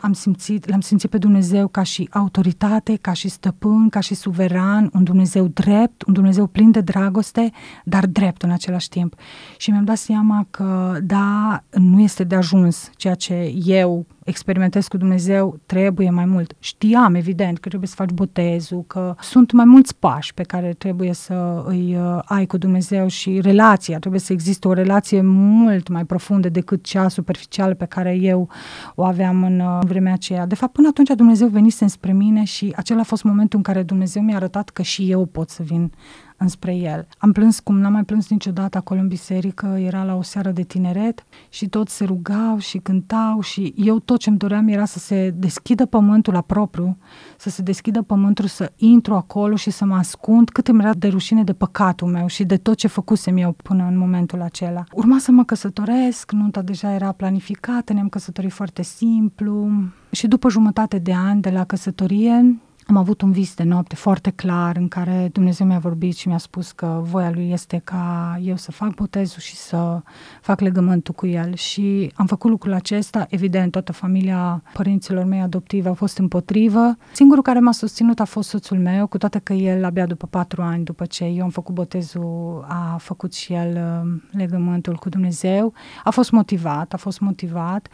am 0.00 0.12
simțit, 0.12 0.68
l-am 0.68 0.80
simțit 0.80 1.10
pe 1.10 1.18
Dumnezeu 1.18 1.68
ca 1.68 1.82
și 1.82 2.08
autoritate, 2.12 2.96
ca 2.96 3.12
și 3.12 3.28
stăpân, 3.28 3.88
ca 3.88 4.00
și 4.00 4.14
suveran, 4.14 4.90
un 4.92 5.04
Dumnezeu 5.04 5.46
drept, 5.46 6.02
un 6.06 6.12
Dumnezeu 6.12 6.46
plin 6.46 6.70
de 6.70 6.80
dragoste, 6.80 7.50
dar 7.84 8.06
drept 8.06 8.42
în 8.42 8.50
același 8.50 8.88
timp. 8.88 9.14
Și 9.56 9.70
mi-am 9.70 9.84
dat 9.84 9.96
seama 9.96 10.27
seama 10.28 10.46
că, 10.50 10.98
da, 11.02 11.62
nu 11.70 12.00
este 12.00 12.24
de 12.24 12.34
ajuns 12.34 12.90
ceea 12.96 13.14
ce 13.14 13.54
eu 13.64 14.06
experimentez 14.24 14.86
cu 14.86 14.96
Dumnezeu, 14.96 15.58
trebuie 15.66 16.10
mai 16.10 16.24
mult. 16.24 16.54
Știam, 16.58 17.14
evident, 17.14 17.58
că 17.58 17.68
trebuie 17.68 17.88
să 17.88 17.94
faci 17.94 18.10
botezul, 18.10 18.84
că 18.86 19.14
sunt 19.20 19.52
mai 19.52 19.64
mulți 19.64 19.96
pași 19.96 20.34
pe 20.34 20.42
care 20.42 20.74
trebuie 20.78 21.12
să 21.12 21.64
îi 21.66 21.96
uh, 21.96 22.18
ai 22.24 22.46
cu 22.46 22.56
Dumnezeu 22.56 23.06
și 23.06 23.40
relația, 23.40 23.98
trebuie 23.98 24.20
să 24.20 24.32
existe 24.32 24.68
o 24.68 24.72
relație 24.72 25.20
mult 25.22 25.88
mai 25.88 26.04
profundă 26.04 26.48
decât 26.48 26.84
cea 26.84 27.08
superficială 27.08 27.74
pe 27.74 27.84
care 27.84 28.14
eu 28.20 28.48
o 28.94 29.04
aveam 29.04 29.42
în 29.42 29.60
uh, 29.60 29.78
vremea 29.86 30.12
aceea. 30.12 30.46
De 30.46 30.54
fapt, 30.54 30.72
până 30.72 30.88
atunci 30.88 31.08
Dumnezeu 31.08 31.48
venise 31.48 31.86
spre 31.86 32.12
mine 32.12 32.44
și 32.44 32.72
acela 32.76 33.00
a 33.00 33.04
fost 33.04 33.22
momentul 33.22 33.58
în 33.58 33.64
care 33.64 33.82
Dumnezeu 33.82 34.22
mi-a 34.22 34.36
arătat 34.36 34.68
că 34.68 34.82
și 34.82 35.10
eu 35.10 35.24
pot 35.24 35.48
să 35.50 35.62
vin 35.62 35.92
înspre 36.38 36.74
el. 36.74 37.06
Am 37.18 37.32
plâns 37.32 37.60
cum 37.60 37.78
n-am 37.78 37.92
mai 37.92 38.04
plâns 38.04 38.28
niciodată 38.28 38.78
acolo 38.78 39.00
în 39.00 39.08
biserică, 39.08 39.66
era 39.66 40.04
la 40.04 40.14
o 40.14 40.22
seară 40.22 40.50
de 40.50 40.62
tineret 40.62 41.24
și 41.48 41.68
toți 41.68 41.96
se 41.96 42.04
rugau 42.04 42.58
și 42.58 42.78
cântau 42.78 43.40
și 43.40 43.74
eu 43.76 43.98
tot 43.98 44.18
ce-mi 44.18 44.36
doream 44.36 44.68
era 44.68 44.84
să 44.84 44.98
se 44.98 45.30
deschidă 45.30 45.86
pământul 45.86 46.32
la 46.32 46.40
propriu, 46.40 46.96
să 47.36 47.50
se 47.50 47.62
deschidă 47.62 48.02
pământul, 48.02 48.46
să 48.46 48.72
intru 48.76 49.14
acolo 49.14 49.56
și 49.56 49.70
să 49.70 49.84
mă 49.84 49.94
ascund 49.94 50.50
cât 50.50 50.68
îmi 50.68 50.80
era 50.80 50.94
de 50.94 51.08
rușine 51.08 51.44
de 51.44 51.52
păcatul 51.52 52.08
meu 52.08 52.26
și 52.26 52.44
de 52.44 52.56
tot 52.56 52.76
ce 52.76 52.86
făcusem 52.86 53.36
eu 53.36 53.52
până 53.62 53.86
în 53.88 53.98
momentul 53.98 54.42
acela. 54.42 54.84
Urma 54.92 55.18
să 55.18 55.30
mă 55.30 55.44
căsătoresc, 55.44 56.32
nunta 56.32 56.62
deja 56.62 56.92
era 56.92 57.12
planificată, 57.12 57.92
ne-am 57.92 58.08
căsătorit 58.08 58.52
foarte 58.52 58.82
simplu 58.82 59.70
și 60.10 60.26
după 60.26 60.48
jumătate 60.48 60.98
de 60.98 61.12
ani 61.12 61.40
de 61.40 61.50
la 61.50 61.64
căsătorie 61.64 62.60
am 62.88 62.96
avut 62.96 63.20
un 63.20 63.32
vis 63.32 63.54
de 63.54 63.62
noapte 63.62 63.94
foarte 63.94 64.30
clar 64.30 64.76
în 64.76 64.88
care 64.88 65.28
Dumnezeu 65.32 65.66
mi-a 65.66 65.78
vorbit 65.78 66.16
și 66.16 66.28
mi-a 66.28 66.38
spus 66.38 66.72
că 66.72 67.00
voia 67.02 67.30
lui 67.30 67.50
este 67.52 67.80
ca 67.84 68.38
eu 68.42 68.56
să 68.56 68.72
fac 68.72 68.94
botezul 68.94 69.40
și 69.40 69.56
să 69.56 70.02
fac 70.40 70.60
legământul 70.60 71.14
cu 71.14 71.26
el 71.26 71.54
și 71.54 72.12
am 72.14 72.26
făcut 72.26 72.50
lucrul 72.50 72.72
acesta, 72.72 73.26
evident 73.30 73.70
toată 73.70 73.92
familia 73.92 74.62
părinților 74.72 75.24
mei 75.24 75.40
adoptivi 75.40 75.88
a 75.88 75.92
fost 75.92 76.18
împotrivă. 76.18 76.96
Singurul 77.12 77.42
care 77.42 77.58
m-a 77.58 77.72
susținut 77.72 78.20
a 78.20 78.24
fost 78.24 78.48
soțul 78.48 78.78
meu, 78.78 79.06
cu 79.06 79.18
toate 79.18 79.38
că 79.38 79.52
el 79.52 79.84
abia 79.84 80.06
după 80.06 80.26
patru 80.26 80.62
ani 80.62 80.84
după 80.84 81.04
ce 81.04 81.24
eu 81.24 81.42
am 81.42 81.50
făcut 81.50 81.74
botezul 81.74 82.64
a 82.68 82.96
făcut 82.98 83.34
și 83.34 83.52
el 83.52 83.76
uh, 83.76 84.20
legământul 84.30 84.96
cu 84.96 85.08
Dumnezeu. 85.08 85.72
A 86.04 86.10
fost 86.10 86.30
motivat, 86.30 86.92
a 86.92 86.96
fost 86.96 87.20
motivat 87.20 87.88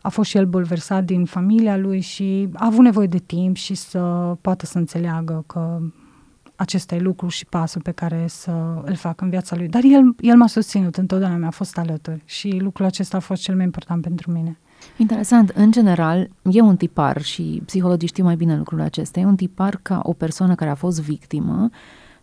a 0.00 0.08
fost 0.08 0.30
și 0.30 0.36
el 0.36 0.46
bulversat 0.46 1.04
din 1.04 1.24
familia 1.24 1.76
lui 1.76 2.00
și 2.00 2.48
a 2.54 2.66
avut 2.66 2.84
nevoie 2.84 3.06
de 3.06 3.18
timp 3.18 3.56
și 3.56 3.74
să 3.74 3.98
poată 4.40 4.66
să 4.66 4.78
înțeleagă 4.78 5.44
că 5.46 5.78
acesta 6.56 6.94
e 6.94 6.98
lucru 6.98 7.28
și 7.28 7.46
pasul 7.46 7.80
pe 7.80 7.90
care 7.90 8.24
să 8.26 8.82
îl 8.84 8.94
fac 8.94 9.20
în 9.20 9.28
viața 9.30 9.56
lui. 9.56 9.68
Dar 9.68 9.82
el, 9.84 10.14
el 10.20 10.36
m-a 10.36 10.46
susținut, 10.46 10.96
întotdeauna 10.96 11.36
mi-a 11.36 11.50
fost 11.50 11.78
alături 11.78 12.22
și 12.24 12.58
lucrul 12.60 12.86
acesta 12.86 13.16
a 13.16 13.20
fost 13.20 13.42
cel 13.42 13.54
mai 13.54 13.64
important 13.64 14.02
pentru 14.02 14.30
mine. 14.30 14.58
Interesant. 14.96 15.48
În 15.48 15.70
general, 15.70 16.30
e 16.42 16.60
un 16.60 16.76
tipar 16.76 17.22
și 17.22 17.62
psihologii 17.64 18.08
știu 18.08 18.24
mai 18.24 18.36
bine 18.36 18.56
lucrul 18.56 18.80
acesta. 18.80 19.20
E 19.20 19.24
un 19.24 19.36
tipar 19.36 19.78
ca 19.82 20.00
o 20.02 20.12
persoană 20.12 20.54
care 20.54 20.70
a 20.70 20.74
fost 20.74 21.00
victimă 21.00 21.70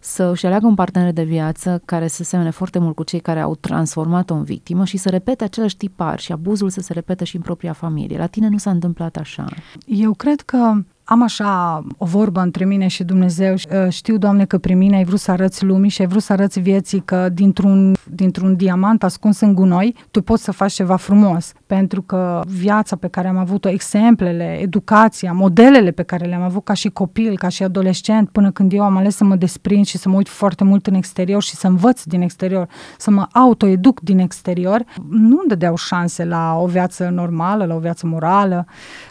să 0.06 0.24
își 0.24 0.46
aleagă 0.46 0.68
un 0.68 0.76
partener 0.76 1.12
de 1.12 1.24
viață 1.24 1.82
care 1.86 2.08
să 2.08 2.24
semene 2.24 2.50
foarte 2.50 2.80
mult 2.80 2.96
cu 2.96 3.04
cei 3.04 3.20
care 3.20 3.40
au 3.40 3.56
transformat-o 3.56 4.34
în 4.34 4.44
victimă 4.44 4.86
și 4.86 4.98
să 4.98 5.10
repete 5.10 5.44
același 5.44 5.78
tipar 5.78 6.20
și 6.20 6.32
abuzul 6.32 6.70
să 6.70 6.82
se 6.82 6.94
repete 6.94 7.24
și 7.24 7.36
în 7.36 7.42
propria 7.42 7.74
familie. 7.74 8.18
La 8.18 8.28
tine 8.28 8.48
nu 8.48 8.58
s-a 8.58 8.70
întâmplat 8.70 9.16
așa. 9.16 9.46
Eu 9.86 10.14
cred 10.14 10.42
că 10.42 10.74
am 11.08 11.22
așa 11.22 11.84
o 11.98 12.06
vorbă 12.06 12.40
între 12.40 12.66
mine 12.66 12.88
și 12.88 13.04
Dumnezeu. 13.04 13.54
Uh, 13.54 13.90
știu, 13.90 14.18
Doamne, 14.18 14.46
că 14.46 14.58
prin 14.58 14.78
mine 14.78 14.96
ai 14.96 15.04
vrut 15.04 15.20
să 15.20 15.32
arăți 15.32 15.66
lumii 15.66 15.90
și 15.90 16.02
ai 16.02 16.08
vrut 16.08 16.22
să 16.22 16.34
arăți 16.34 16.60
vieții 16.60 17.02
că 17.06 17.30
dintr-un, 17.34 17.96
dintr-un 18.10 18.56
diamant 18.56 19.04
ascuns 19.04 19.40
în 19.40 19.54
gunoi, 19.54 19.96
tu 20.12 20.22
poți 20.22 20.44
să 20.44 20.52
faci 20.52 20.74
ceva 20.74 20.96
frumos. 20.96 21.54
Pentru 21.68 22.02
că 22.02 22.42
viața 22.48 22.96
pe 22.96 23.08
care 23.08 23.28
am 23.28 23.38
avut-o, 23.38 23.70
exemplele, 23.70 24.60
educația, 24.62 25.32
modelele 25.32 25.92
pe 25.92 26.04
care 26.04 26.26
le-am 26.26 26.42
avut 26.42 26.64
ca 26.64 26.74
și 26.74 26.90
copil, 26.90 27.38
ca 27.38 27.48
și 27.48 27.64
adolescent, 27.64 28.30
până 28.30 28.52
când 28.52 28.74
eu 28.74 28.84
am 28.84 28.98
ales 28.98 29.16
să 29.16 29.24
mă 29.24 29.36
desprind 29.36 29.86
și 29.86 29.98
să 29.98 30.10
mă 30.10 30.16
uit 30.16 30.30
foarte 30.30 30.64
mult 30.64 30.88
în 30.88 30.94
exterior 30.94 31.44
și 31.44 31.56
să 31.56 31.68
învăț 31.68 32.04
din 32.04 32.22
exterior, 32.22 32.68
să 32.98 33.12
mă 33.12 33.28
autoeduc 33.32 34.00
din 34.00 34.20
exterior, 34.20 34.84
nu 35.10 35.38
îmi 35.40 35.48
dădeau 35.48 35.76
șanse 35.76 36.26
la 36.26 36.56
o 36.58 36.66
viață 36.66 37.10
normală, 37.14 37.66
la 37.66 37.76
o 37.76 37.80
viață 37.80 38.08
morală. 38.08 38.66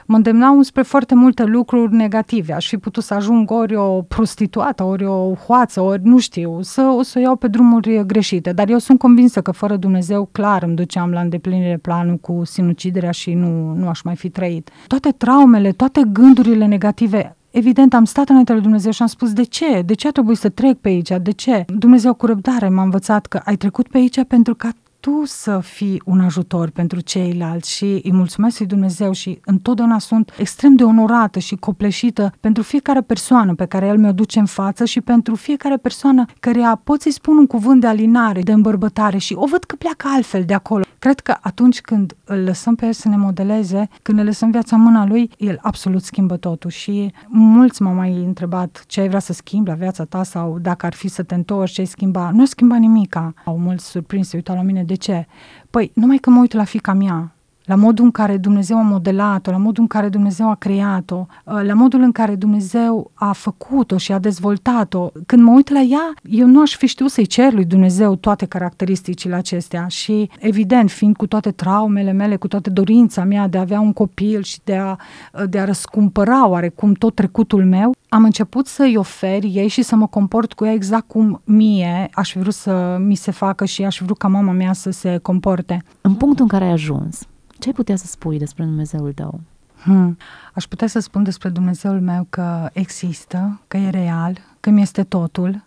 Mă 0.06 0.16
îndemnau 0.16 0.62
spre 0.62 0.82
foarte 0.82 1.14
multe 1.14 1.44
lucruri 1.44 1.83
lucruri 1.84 2.02
negative. 2.02 2.52
Aș 2.52 2.68
fi 2.68 2.76
putut 2.76 3.02
să 3.02 3.14
ajung 3.14 3.50
ori 3.50 3.74
o 3.74 4.02
prostituată, 4.02 4.82
ori 4.82 5.04
o 5.04 5.34
hoață, 5.34 5.80
ori 5.80 6.00
nu 6.04 6.18
știu, 6.18 6.62
să 6.62 6.94
o 6.98 7.02
să 7.02 7.18
iau 7.18 7.36
pe 7.36 7.48
drumuri 7.48 8.06
greșite. 8.06 8.52
Dar 8.52 8.68
eu 8.68 8.78
sunt 8.78 8.98
convinsă 8.98 9.40
că 9.40 9.50
fără 9.50 9.76
Dumnezeu 9.76 10.28
clar 10.32 10.62
îmi 10.62 10.74
duceam 10.74 11.10
la 11.10 11.20
îndeplinire 11.20 11.76
planul 11.76 12.16
cu 12.16 12.42
sinuciderea 12.44 13.10
și 13.10 13.34
nu, 13.34 13.74
nu 13.74 13.88
aș 13.88 14.02
mai 14.02 14.16
fi 14.16 14.28
trăit. 14.28 14.70
Toate 14.86 15.10
traumele, 15.10 15.72
toate 15.72 16.02
gândurile 16.12 16.66
negative 16.66 17.36
Evident, 17.50 17.94
am 17.94 18.04
stat 18.04 18.28
înainte 18.28 18.52
lui 18.52 18.62
Dumnezeu 18.62 18.90
și 18.90 19.02
am 19.02 19.08
spus, 19.08 19.32
de 19.32 19.42
ce? 19.42 19.82
De 19.82 19.94
ce 19.94 20.08
a 20.08 20.10
trebuit 20.10 20.38
să 20.38 20.48
trec 20.48 20.78
pe 20.78 20.88
aici? 20.88 21.12
De 21.22 21.30
ce? 21.30 21.64
Dumnezeu 21.66 22.14
cu 22.14 22.26
răbdare 22.26 22.68
m-a 22.68 22.82
învățat 22.82 23.26
că 23.26 23.40
ai 23.44 23.56
trecut 23.56 23.88
pe 23.88 23.98
aici 23.98 24.24
pentru 24.28 24.54
ca 24.54 24.68
tu 25.04 25.22
să 25.24 25.60
fii 25.62 26.02
un 26.04 26.20
ajutor 26.20 26.70
pentru 26.70 27.00
ceilalți 27.00 27.72
și 27.72 27.84
îi 27.84 28.12
mulțumesc 28.12 28.58
lui 28.58 28.68
Dumnezeu 28.68 29.12
și 29.12 29.40
întotdeauna 29.44 29.98
sunt 29.98 30.32
extrem 30.38 30.74
de 30.76 30.84
onorată 30.84 31.38
și 31.38 31.56
copleșită 31.56 32.32
pentru 32.40 32.62
fiecare 32.62 33.00
persoană 33.00 33.54
pe 33.54 33.64
care 33.64 33.86
El 33.86 33.98
mi-o 33.98 34.12
duce 34.12 34.38
în 34.38 34.46
față 34.46 34.84
și 34.84 35.00
pentru 35.00 35.34
fiecare 35.34 35.76
persoană 35.76 36.24
care 36.40 36.60
pot 36.84 37.00
să-i 37.00 37.12
spun 37.12 37.36
un 37.36 37.46
cuvânt 37.46 37.80
de 37.80 37.86
alinare, 37.86 38.40
de 38.40 38.52
îmbărbătare 38.52 39.18
și 39.18 39.34
o 39.36 39.46
văd 39.46 39.64
că 39.64 39.76
pleacă 39.76 40.08
altfel 40.14 40.44
de 40.44 40.54
acolo. 40.54 40.84
Cred 41.04 41.20
că 41.20 41.36
atunci 41.40 41.80
când 41.80 42.16
îl 42.24 42.44
lăsăm 42.44 42.74
pe 42.74 42.86
El 42.86 42.92
să 42.92 43.08
ne 43.08 43.16
modeleze, 43.16 43.88
când 44.02 44.18
ne 44.18 44.24
lăsăm 44.24 44.50
viața 44.50 44.76
în 44.76 44.82
mâna 44.82 45.06
Lui, 45.06 45.30
El 45.38 45.58
absolut 45.62 46.02
schimbă 46.02 46.36
totul 46.36 46.70
și 46.70 47.12
mulți 47.28 47.82
m-au 47.82 47.94
mai 47.94 48.24
întrebat 48.24 48.84
ce 48.86 49.00
ai 49.00 49.08
vrea 49.08 49.20
să 49.20 49.32
schimbi 49.32 49.68
la 49.68 49.74
viața 49.74 50.04
ta 50.04 50.22
sau 50.22 50.58
dacă 50.58 50.86
ar 50.86 50.94
fi 50.94 51.08
să 51.08 51.22
te 51.22 51.34
întorci, 51.34 51.72
ce 51.72 51.80
ai 51.80 51.86
schimba. 51.86 52.30
Nu 52.30 52.44
schimba 52.44 52.76
nimica. 52.76 53.34
Au 53.44 53.58
mulți 53.58 53.86
surprins, 53.86 54.28
se 54.28 54.36
uitau 54.36 54.56
la 54.56 54.62
mine, 54.62 54.84
de 54.84 54.94
ce? 54.94 55.26
Păi, 55.70 55.90
numai 55.94 56.16
că 56.16 56.30
mă 56.30 56.40
uit 56.40 56.52
la 56.52 56.64
fica 56.64 56.92
mea, 56.92 57.33
la 57.64 57.74
modul 57.74 58.04
în 58.04 58.10
care 58.10 58.36
Dumnezeu 58.36 58.76
a 58.76 58.82
modelat-o, 58.82 59.50
la 59.50 59.56
modul 59.56 59.82
în 59.82 59.88
care 59.88 60.08
Dumnezeu 60.08 60.50
a 60.50 60.54
creat-o, 60.54 61.26
uh, 61.44 61.60
la 61.62 61.74
modul 61.74 62.00
în 62.00 62.12
care 62.12 62.34
Dumnezeu 62.34 63.10
a 63.14 63.32
făcut-o 63.32 63.96
și 63.96 64.12
a 64.12 64.18
dezvoltat-o. 64.18 65.10
Când 65.26 65.42
mă 65.42 65.50
uit 65.50 65.68
la 65.68 65.80
ea, 65.80 66.14
eu 66.22 66.46
nu 66.46 66.60
aș 66.60 66.76
fi 66.76 66.86
știut 66.86 67.10
să-i 67.10 67.26
cer 67.26 67.52
lui 67.52 67.64
Dumnezeu 67.64 68.14
toate 68.16 68.46
caracteristicile 68.46 69.34
acestea 69.34 69.86
și, 69.88 70.30
evident, 70.38 70.90
fiind 70.90 71.16
cu 71.16 71.26
toate 71.26 71.50
traumele 71.50 72.12
mele, 72.12 72.36
cu 72.36 72.48
toată 72.48 72.70
dorința 72.70 73.24
mea 73.24 73.48
de 73.48 73.58
a 73.58 73.60
avea 73.60 73.80
un 73.80 73.92
copil 73.92 74.42
și 74.42 74.58
de 74.64 74.76
a, 74.76 74.96
uh, 75.32 75.42
de 75.48 75.58
a 75.58 75.64
răscumpăra 75.64 76.48
oarecum 76.48 76.92
tot 76.92 77.14
trecutul 77.14 77.64
meu, 77.64 77.94
am 78.08 78.24
început 78.24 78.66
să-i 78.66 78.96
ofer 78.96 79.42
ei 79.42 79.68
și 79.68 79.82
să 79.82 79.96
mă 79.96 80.06
comport 80.06 80.52
cu 80.52 80.64
ea 80.64 80.72
exact 80.72 81.08
cum 81.08 81.40
mie 81.44 82.08
aș 82.12 82.30
fi 82.30 82.38
vrut 82.38 82.54
să 82.54 82.96
mi 83.00 83.14
se 83.14 83.30
facă 83.30 83.64
și 83.64 83.84
aș 83.84 83.96
fi 83.96 84.04
vrut 84.04 84.18
ca 84.18 84.28
mama 84.28 84.52
mea 84.52 84.72
să 84.72 84.90
se 84.90 85.18
comporte. 85.22 85.82
În 86.00 86.14
punctul 86.14 86.42
în 86.44 86.48
care 86.48 86.64
ai 86.64 86.70
ajuns, 86.70 87.26
ce 87.58 87.68
ai 87.68 87.74
putea 87.74 87.96
să 87.96 88.06
spui 88.06 88.38
despre 88.38 88.64
Dumnezeul 88.64 89.12
tău? 89.12 89.40
Hmm. 89.82 90.16
Aș 90.54 90.64
putea 90.64 90.86
să 90.86 90.98
spun 90.98 91.22
despre 91.22 91.48
Dumnezeul 91.48 92.00
meu 92.00 92.26
că 92.30 92.68
există, 92.72 93.60
că 93.68 93.76
e 93.76 93.90
real, 93.90 94.38
că 94.60 94.70
mi 94.70 94.82
este 94.82 95.02
totul 95.02 95.64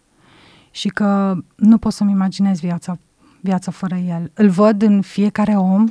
și 0.72 0.88
că 0.88 1.38
nu 1.56 1.78
pot 1.78 1.94
să-mi 1.94 2.12
imaginez 2.12 2.60
viața, 2.60 2.98
viața 3.42 3.72
fără 3.72 3.96
El. 3.96 4.32
Îl 4.34 4.50
văd 4.50 4.82
în 4.82 5.02
fiecare 5.02 5.56
om, 5.56 5.88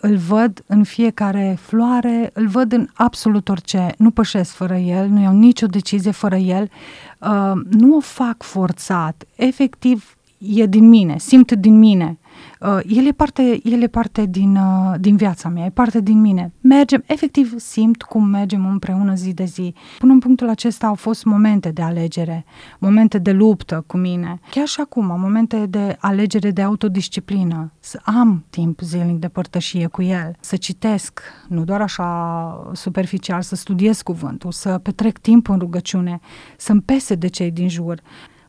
îl 0.00 0.16
văd 0.16 0.62
în 0.66 0.84
fiecare 0.84 1.56
floare, 1.60 2.30
îl 2.32 2.46
văd 2.46 2.72
în 2.72 2.88
absolut 2.94 3.48
orice. 3.48 3.94
Nu 3.98 4.10
pășesc 4.10 4.52
fără 4.52 4.76
el, 4.76 5.08
nu 5.08 5.20
iau 5.20 5.32
nicio 5.32 5.66
decizie 5.66 6.10
fără 6.10 6.36
el, 6.36 6.70
uh, 7.18 7.52
nu 7.70 7.96
o 7.96 8.00
fac 8.00 8.42
forțat. 8.42 9.24
Efectiv, 9.34 10.16
e 10.38 10.66
din 10.66 10.88
mine, 10.88 11.18
simt 11.18 11.52
din 11.52 11.78
mine. 11.78 12.18
Uh, 12.60 12.78
el 12.86 13.06
e 13.06 13.12
parte, 13.12 13.60
el 13.62 13.82
e 13.82 13.86
parte 13.86 14.26
din, 14.26 14.56
uh, 14.56 14.94
din 14.98 15.16
viața 15.16 15.48
mea, 15.48 15.64
e 15.64 15.70
parte 15.70 16.00
din 16.00 16.20
mine. 16.20 16.52
Mergem, 16.60 17.02
efectiv 17.06 17.54
simt 17.58 18.02
cum 18.02 18.24
mergem 18.24 18.66
împreună 18.66 19.14
zi 19.14 19.32
de 19.32 19.44
zi. 19.44 19.74
Până 19.98 20.12
în 20.12 20.18
punctul 20.18 20.48
acesta 20.48 20.86
au 20.86 20.94
fost 20.94 21.24
momente 21.24 21.70
de 21.70 21.82
alegere, 21.82 22.44
momente 22.78 23.18
de 23.18 23.32
luptă 23.32 23.84
cu 23.86 23.96
mine. 23.96 24.40
Chiar 24.50 24.66
și 24.66 24.80
acum, 24.80 25.06
momente 25.06 25.66
de 25.66 25.96
alegere 26.00 26.50
de 26.50 26.62
autodisciplină, 26.62 27.72
să 27.78 28.00
am 28.04 28.44
timp 28.50 28.80
zilnic 28.80 29.18
de 29.18 29.28
părtășie 29.28 29.86
cu 29.86 30.02
el, 30.02 30.36
să 30.40 30.56
citesc, 30.56 31.20
nu 31.48 31.64
doar 31.64 31.80
așa 31.80 32.70
superficial, 32.72 33.42
să 33.42 33.54
studiez 33.54 34.02
cuvântul, 34.02 34.52
să 34.52 34.78
petrec 34.78 35.18
timp 35.18 35.48
în 35.48 35.58
rugăciune, 35.58 36.20
să-mi 36.56 36.80
pese 36.80 37.14
de 37.14 37.26
cei 37.26 37.50
din 37.50 37.68
jur. 37.68 38.00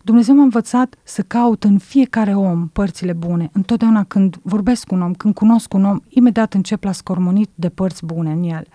Dumnezeu 0.03 0.35
m-a 0.35 0.43
învățat 0.43 0.95
să 1.03 1.21
caut 1.21 1.63
în 1.63 1.77
fiecare 1.77 2.35
om 2.35 2.67
părțile 2.67 3.13
bune. 3.13 3.49
Întotdeauna 3.53 4.03
când 4.03 4.35
vorbesc 4.41 4.87
cu 4.87 4.95
un 4.95 5.01
om, 5.01 5.13
când 5.13 5.33
cunosc 5.33 5.73
un 5.73 5.85
om, 5.85 5.99
imediat 6.09 6.53
încep 6.53 6.83
la 6.83 6.91
scormonit 6.91 7.49
de 7.55 7.69
părți 7.69 8.05
bune 8.05 8.31
în 8.31 8.43
el. 8.43 8.67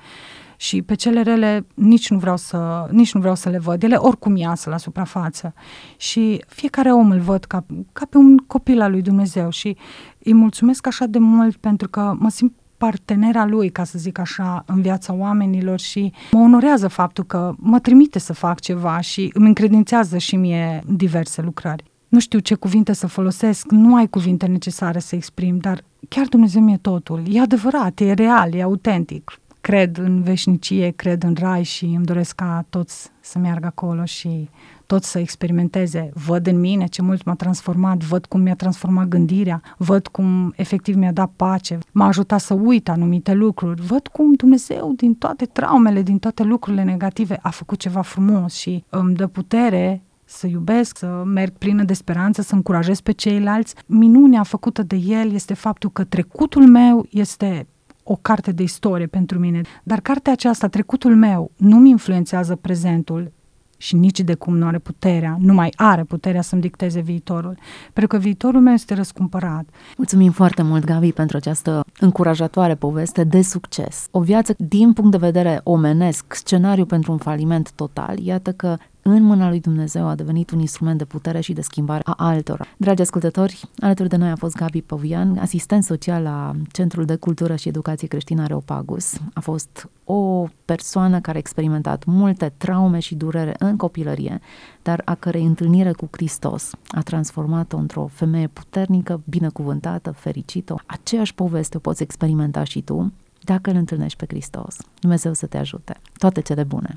Și 0.57 0.83
pe 0.83 0.95
cele 0.95 1.23
rele 1.23 1.67
nici 1.75 2.11
nu 2.11 2.19
vreau 2.19 2.37
să, 2.37 2.89
nici 2.91 3.15
nu 3.15 3.21
vreau 3.21 3.35
să 3.35 3.49
le 3.49 3.59
văd. 3.59 3.83
Ele 3.83 3.97
oricum 3.97 4.37
iasă 4.37 4.71
la 4.71 4.77
suprafață. 4.77 5.55
Și 5.97 6.45
fiecare 6.49 6.93
om 6.93 7.11
îl 7.11 7.19
văd 7.19 7.45
ca, 7.45 7.65
ca 7.93 8.07
pe 8.11 8.17
un 8.17 8.37
copil 8.37 8.81
al 8.81 8.91
lui 8.91 9.03
Dumnezeu 9.03 9.51
și 9.51 9.77
îi 10.19 10.35
mulțumesc 10.35 10.87
așa 10.87 11.07
de 11.07 11.19
mult 11.19 11.57
pentru 11.57 11.89
că 11.89 12.17
mă 12.19 12.29
simt 12.29 12.53
partenera 12.79 13.47
lui, 13.47 13.71
ca 13.71 13.85
să 13.85 13.99
zic 13.99 14.19
așa, 14.19 14.63
în 14.67 14.81
viața 14.81 15.13
oamenilor 15.13 15.81
și 15.81 16.13
mă 16.33 16.41
onorează 16.41 16.89
faptul 16.89 17.25
că 17.25 17.55
mă 17.57 17.79
trimite 17.81 18.19
să 18.19 18.33
fac 18.33 18.61
ceva 18.61 19.01
și 19.01 19.31
îmi 19.35 19.47
încredințează 19.47 20.19
și 20.19 20.37
mie 20.37 20.83
diverse 20.87 21.43
lucrări. 21.43 21.85
Nu 22.09 22.19
știu 22.21 22.39
ce 22.39 22.55
cuvinte 22.55 22.93
să 22.93 23.07
folosesc, 23.07 23.71
nu 23.71 23.95
ai 23.95 24.07
cuvinte 24.07 24.47
necesare 24.47 24.99
să 24.99 25.15
exprim, 25.15 25.59
dar 25.59 25.85
chiar 26.09 26.27
Dumnezeu 26.27 26.63
mi-e 26.63 26.77
totul. 26.77 27.23
E 27.31 27.41
adevărat, 27.41 28.01
e 28.01 28.13
real, 28.13 28.55
e 28.55 28.63
autentic. 28.63 29.41
cred 29.61 29.99
în 29.99 30.23
veșnicie, 30.23 30.91
cred 30.97 31.23
în 31.23 31.35
rai 31.39 31.63
și 31.63 31.85
îmi 31.85 32.05
doresc 32.05 32.35
ca 32.35 32.65
toți 32.71 33.11
să 33.21 33.39
meargă 33.39 33.67
acolo 33.67 34.05
și 34.05 34.49
toți 34.87 35.11
să 35.11 35.19
experimenteze. 35.19 36.11
Văd 36.27 36.47
în 36.47 36.61
mine 36.61 36.87
ce 36.87 37.03
mult 37.03 37.25
m-a 37.25 37.35
transformat, 37.35 38.05
văd 38.05 38.27
cum 38.27 38.41
mi-a 38.41 38.55
transformat 38.55 39.09
gândirea, 39.09 39.63
văd 39.77 40.07
cum 40.07 40.53
efectiv 40.57 40.95
mi-a 40.97 41.13
dat 41.13 41.33
pace, 41.37 41.79
m-a 41.93 42.07
ajutat 42.07 42.41
să 42.41 42.55
uit 42.55 42.89
anumite 42.89 43.33
lucruri, 43.33 43.83
văd 43.83 44.07
cum 44.07 44.33
Dumnezeu 44.35 44.93
din 44.97 45.15
toate 45.15 45.45
traumele, 45.45 46.03
din 46.03 46.19
toate 46.19 46.43
lucrurile 46.43 46.83
negative 46.83 47.39
a 47.43 47.51
făcut 47.51 47.79
ceva 47.79 48.01
frumos 48.01 48.55
și 48.55 48.85
îmi 48.89 49.15
dă 49.15 49.27
putere 49.27 50.03
să 50.25 50.47
iubesc, 50.47 50.99
să 50.99 51.23
merg 51.25 51.53
plină 51.53 51.83
de 51.83 51.93
speranță, 51.93 52.43
să 52.43 52.55
încurajez 52.55 53.01
pe 53.01 53.13
ceilalți. 53.13 53.75
Minunea 53.87 54.43
făcută 54.43 54.83
de 54.83 54.97
el 54.97 55.33
este 55.33 55.55
faptul 55.55 55.91
că 55.91 56.05
trecutul 56.05 56.67
meu 56.67 57.07
este 57.11 57.67
o 58.03 58.17
carte 58.17 58.53
de 58.53 58.63
istorie 58.63 59.07
pentru 59.07 59.39
mine, 59.39 59.61
dar 59.83 60.01
cartea 60.01 60.33
aceasta, 60.33 60.69
trecutul 60.69 61.17
meu, 61.17 61.51
nu 61.57 61.77
mi 61.77 61.91
influențează 61.91 62.57
prezentul 62.57 63.33
și 63.77 63.97
nici 63.97 64.21
de 64.21 64.35
cum 64.35 64.57
nu 64.57 64.67
are 64.67 64.79
puterea, 64.79 65.37
nu 65.41 65.55
mai 65.55 65.73
are 65.77 66.05
puterea 66.05 66.43
să-mi 66.43 66.61
dicteze 66.61 67.01
viitorul, 67.01 67.59
pentru 67.93 68.17
că 68.17 68.23
viitorul 68.23 68.61
meu 68.61 68.73
este 68.73 68.95
răscumpărat. 68.95 69.65
Mulțumim 69.97 70.31
foarte 70.31 70.63
mult, 70.63 70.85
Gabi, 70.85 71.13
pentru 71.13 71.37
această 71.37 71.85
încurajatoare 72.01 72.75
poveste 72.75 73.25
de 73.25 73.43
succes. 73.43 74.09
O 74.11 74.21
viață 74.21 74.55
din 74.59 74.93
punct 74.93 75.11
de 75.11 75.17
vedere 75.17 75.61
omenesc, 75.63 76.35
scenariu 76.35 76.85
pentru 76.85 77.13
un 77.13 77.19
faliment 77.19 77.73
total, 77.73 78.19
iată 78.19 78.53
că 78.53 78.77
în 79.09 79.23
mâna 79.23 79.49
lui 79.49 79.61
Dumnezeu 79.61 80.07
a 80.07 80.15
devenit 80.15 80.51
un 80.51 80.59
instrument 80.61 80.99
de 80.99 81.05
putere 81.05 81.41
și 81.41 81.53
de 81.53 81.61
schimbare 81.61 82.03
a 82.05 82.15
altora. 82.17 82.65
Dragi 82.77 83.03
ascultători, 83.03 83.69
alături 83.79 84.09
de 84.09 84.17
noi 84.17 84.29
a 84.29 84.37
fost 84.37 84.57
Gabi 84.57 84.83
Păvian, 84.83 85.39
asistent 85.39 85.85
social 85.85 86.23
la 86.23 86.53
Centrul 86.71 87.05
de 87.05 87.17
Cultură 87.17 87.57
și 87.57 87.69
Educație 87.69 88.09
Creștină 88.09 88.43
Areopagus. 88.43 89.19
A 89.35 89.41
fost 89.41 89.89
o 90.05 90.49
persoană 90.65 91.21
care 91.21 91.37
a 91.37 91.41
experimentat 91.41 92.05
multe 92.05 92.53
traume 92.57 92.99
și 92.99 93.15
durere 93.15 93.55
în 93.59 93.77
copilărie, 93.77 94.41
dar 94.83 95.03
a 95.05 95.15
cărei 95.15 95.45
întâlnire 95.45 95.93
cu 95.93 96.09
Hristos 96.11 96.71
a 96.89 97.01
transformat-o 97.01 97.77
într-o 97.77 98.09
femeie 98.13 98.47
puternică, 98.47 99.21
binecuvântată, 99.25 100.11
fericită. 100.11 100.83
Aceeași 100.87 101.35
poveste 101.35 101.77
o 101.77 101.81
poți 101.81 102.03
experimenta 102.03 102.65
și 102.65 102.81
tu 102.81 103.13
dacă 103.41 103.71
îl 103.71 103.77
întâlnești 103.77 104.19
pe 104.19 104.25
Hristos. 104.29 104.77
Dumnezeu 105.01 105.33
să 105.33 105.47
te 105.47 105.59
ajute. 105.59 105.97
Toate 106.19 106.41
cele 106.41 106.65
bune! 106.65 106.97